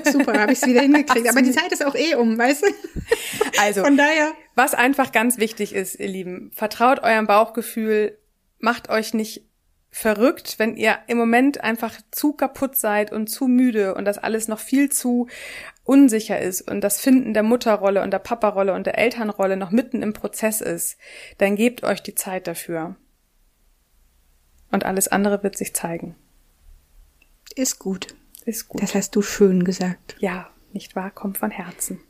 Super, 0.04 0.40
habe 0.40 0.52
ich 0.52 0.60
es 0.60 0.66
wieder 0.66 0.82
hingekriegt. 0.82 1.28
Aber 1.30 1.42
die 1.42 1.50
Zeit 1.50 1.72
ist 1.72 1.84
auch 1.84 1.94
eh 1.94 2.14
um, 2.14 2.36
weißt 2.36 2.62
du? 2.62 2.66
Also, 3.60 3.82
von 3.82 3.96
daher. 3.96 4.32
Was 4.58 4.74
einfach 4.74 5.12
ganz 5.12 5.38
wichtig 5.38 5.72
ist, 5.72 6.00
ihr 6.00 6.08
Lieben, 6.08 6.50
vertraut 6.52 7.04
eurem 7.04 7.28
Bauchgefühl, 7.28 8.18
macht 8.58 8.90
euch 8.90 9.14
nicht 9.14 9.44
verrückt, 9.88 10.58
wenn 10.58 10.76
ihr 10.76 10.98
im 11.06 11.16
Moment 11.16 11.62
einfach 11.62 12.00
zu 12.10 12.32
kaputt 12.32 12.76
seid 12.76 13.12
und 13.12 13.28
zu 13.28 13.46
müde 13.46 13.94
und 13.94 14.04
das 14.04 14.18
alles 14.18 14.48
noch 14.48 14.58
viel 14.58 14.90
zu 14.90 15.28
unsicher 15.84 16.40
ist 16.40 16.62
und 16.62 16.80
das 16.80 17.00
Finden 17.00 17.34
der 17.34 17.44
Mutterrolle 17.44 18.02
und 18.02 18.10
der 18.10 18.18
Paparolle 18.18 18.74
und 18.74 18.84
der 18.84 18.98
Elternrolle 18.98 19.56
noch 19.56 19.70
mitten 19.70 20.02
im 20.02 20.12
Prozess 20.12 20.60
ist, 20.60 20.98
dann 21.38 21.54
gebt 21.54 21.84
euch 21.84 22.02
die 22.02 22.16
Zeit 22.16 22.48
dafür. 22.48 22.96
Und 24.72 24.84
alles 24.84 25.06
andere 25.06 25.44
wird 25.44 25.56
sich 25.56 25.72
zeigen. 25.72 26.16
Ist 27.54 27.78
gut. 27.78 28.08
Ist 28.44 28.66
gut. 28.66 28.82
Das 28.82 28.96
hast 28.96 29.14
du 29.14 29.22
schön 29.22 29.62
gesagt. 29.62 30.16
Ja, 30.18 30.50
nicht 30.72 30.96
wahr? 30.96 31.12
Kommt 31.12 31.38
von 31.38 31.52
Herzen. 31.52 32.00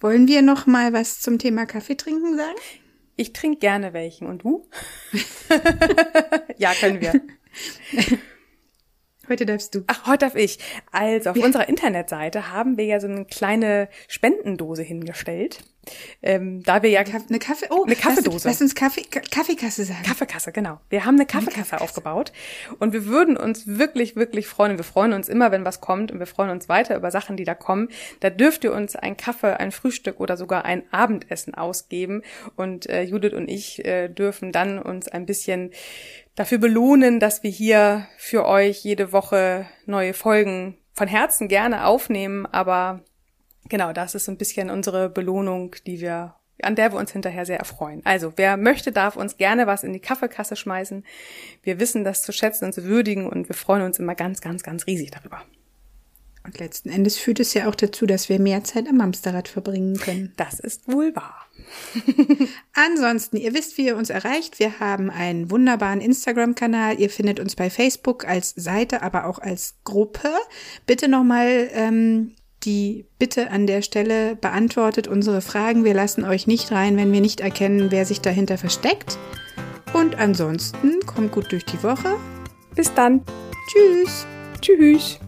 Wollen 0.00 0.28
wir 0.28 0.40
noch 0.40 0.66
mal 0.66 0.94
was 0.94 1.20
zum 1.20 1.38
Thema 1.38 1.66
Kaffee 1.66 1.96
trinken 1.96 2.36
sagen? 2.36 2.58
Ich 3.16 3.34
trinke 3.34 3.58
gerne 3.58 3.92
welchen. 3.92 4.26
Und 4.26 4.42
du? 4.42 4.66
ja, 6.56 6.72
können 6.74 7.00
wir. 7.00 7.20
Heute 9.30 9.46
darfst 9.46 9.76
du. 9.76 9.84
Ach, 9.86 10.08
heute 10.08 10.26
darf 10.26 10.34
ich. 10.34 10.58
Also, 10.90 11.30
auf 11.30 11.36
ja. 11.36 11.44
unserer 11.46 11.68
Internetseite 11.68 12.50
haben 12.50 12.76
wir 12.76 12.84
ja 12.84 12.98
so 12.98 13.06
eine 13.06 13.24
kleine 13.24 13.88
Spendendose 14.08 14.82
hingestellt. 14.82 15.60
Ähm, 16.20 16.62
da 16.62 16.82
wir 16.82 16.90
ja 16.90 17.00
eine 17.00 17.38
Kaffee, 17.38 17.66
oh, 17.70 17.84
eine 17.84 17.96
Kaffeedose. 17.96 18.48
Lass, 18.48 18.60
uns 18.60 18.74
Kaffee, 18.74 19.02
Kaffeekasse 19.02 19.84
sagen. 19.84 20.02
Kaffeekasse, 20.02 20.52
genau. 20.52 20.78
Wir 20.90 21.04
haben 21.04 21.14
eine 21.14 21.26
Kaffeekasse, 21.26 21.56
eine 21.56 21.62
Kaffeekasse 21.62 21.82
aufgebaut 21.82 22.32
und 22.78 22.92
wir 22.92 23.06
würden 23.06 23.36
uns 23.36 23.66
wirklich, 23.66 24.14
wirklich 24.14 24.46
freuen. 24.46 24.76
Wir 24.76 24.84
freuen 24.84 25.14
uns 25.14 25.28
immer, 25.28 25.52
wenn 25.52 25.64
was 25.64 25.80
kommt 25.80 26.12
und 26.12 26.18
wir 26.18 26.26
freuen 26.26 26.50
uns 26.50 26.68
weiter 26.68 26.96
über 26.96 27.10
Sachen, 27.10 27.36
die 27.36 27.44
da 27.44 27.54
kommen. 27.54 27.88
Da 28.20 28.28
dürft 28.28 28.64
ihr 28.64 28.74
uns 28.74 28.94
ein 28.94 29.16
Kaffee, 29.16 29.58
ein 29.58 29.72
Frühstück 29.72 30.20
oder 30.20 30.36
sogar 30.36 30.64
ein 30.66 30.82
Abendessen 30.90 31.54
ausgeben 31.54 32.22
und 32.56 32.88
äh, 32.88 33.02
Judith 33.02 33.32
und 33.32 33.48
ich 33.48 33.84
äh, 33.84 34.08
dürfen 34.08 34.52
dann 34.52 34.78
uns 34.78 35.08
ein 35.08 35.24
bisschen 35.24 35.70
dafür 36.40 36.56
belohnen, 36.56 37.20
dass 37.20 37.42
wir 37.42 37.50
hier 37.50 38.06
für 38.16 38.46
euch 38.46 38.82
jede 38.82 39.12
Woche 39.12 39.66
neue 39.84 40.14
Folgen 40.14 40.78
von 40.94 41.06
Herzen 41.06 41.48
gerne 41.48 41.84
aufnehmen, 41.84 42.46
aber 42.46 43.04
genau, 43.68 43.92
das 43.92 44.14
ist 44.14 44.24
so 44.24 44.32
ein 44.32 44.38
bisschen 44.38 44.70
unsere 44.70 45.10
Belohnung, 45.10 45.76
die 45.86 46.00
wir 46.00 46.36
an 46.62 46.76
der 46.76 46.92
wir 46.92 46.98
uns 46.98 47.12
hinterher 47.12 47.46
sehr 47.46 47.58
erfreuen. 47.58 48.02
Also, 48.04 48.34
wer 48.36 48.58
möchte, 48.58 48.92
darf 48.92 49.16
uns 49.16 49.38
gerne 49.38 49.66
was 49.66 49.82
in 49.82 49.94
die 49.94 50.00
Kaffeekasse 50.00 50.56
schmeißen. 50.56 51.04
Wir 51.62 51.80
wissen 51.80 52.04
das 52.04 52.22
zu 52.22 52.32
schätzen 52.32 52.66
und 52.66 52.74
zu 52.74 52.84
würdigen 52.84 53.26
und 53.26 53.48
wir 53.48 53.54
freuen 53.54 53.82
uns 53.82 53.98
immer 53.98 54.14
ganz, 54.14 54.42
ganz, 54.42 54.62
ganz 54.62 54.86
riesig 54.86 55.10
darüber. 55.10 55.42
Und 56.50 56.58
letzten 56.58 56.88
Endes 56.88 57.16
führt 57.16 57.38
es 57.38 57.54
ja 57.54 57.68
auch 57.68 57.76
dazu, 57.76 58.06
dass 58.06 58.28
wir 58.28 58.40
mehr 58.40 58.64
Zeit 58.64 58.88
am 58.88 59.00
Amsterrad 59.00 59.46
verbringen 59.46 59.96
können. 59.98 60.32
Das 60.36 60.58
ist 60.58 60.90
wohl 60.90 61.14
wahr. 61.14 61.46
Ansonsten, 62.72 63.36
ihr 63.36 63.54
wisst, 63.54 63.78
wie 63.78 63.86
ihr 63.86 63.96
uns 63.96 64.10
erreicht. 64.10 64.58
Wir 64.58 64.80
haben 64.80 65.10
einen 65.10 65.48
wunderbaren 65.48 66.00
Instagram-Kanal. 66.00 66.98
Ihr 66.98 67.08
findet 67.08 67.38
uns 67.38 67.54
bei 67.54 67.70
Facebook 67.70 68.26
als 68.26 68.52
Seite, 68.56 69.02
aber 69.02 69.26
auch 69.26 69.38
als 69.38 69.76
Gruppe. 69.84 70.30
Bitte 70.88 71.06
nochmal 71.06 71.70
ähm, 71.72 72.34
die 72.64 73.06
Bitte 73.20 73.52
an 73.52 73.68
der 73.68 73.82
Stelle 73.82 74.34
beantwortet 74.34 75.06
unsere 75.06 75.42
Fragen. 75.42 75.84
Wir 75.84 75.94
lassen 75.94 76.24
euch 76.24 76.48
nicht 76.48 76.72
rein, 76.72 76.96
wenn 76.96 77.12
wir 77.12 77.20
nicht 77.20 77.38
erkennen, 77.38 77.92
wer 77.92 78.04
sich 78.04 78.22
dahinter 78.22 78.58
versteckt. 78.58 79.18
Und 79.92 80.18
ansonsten 80.18 80.98
kommt 81.06 81.30
gut 81.30 81.52
durch 81.52 81.64
die 81.64 81.80
Woche. 81.84 82.16
Bis 82.74 82.92
dann. 82.92 83.22
Tschüss. 83.68 84.26
Tschüss. 84.60 85.20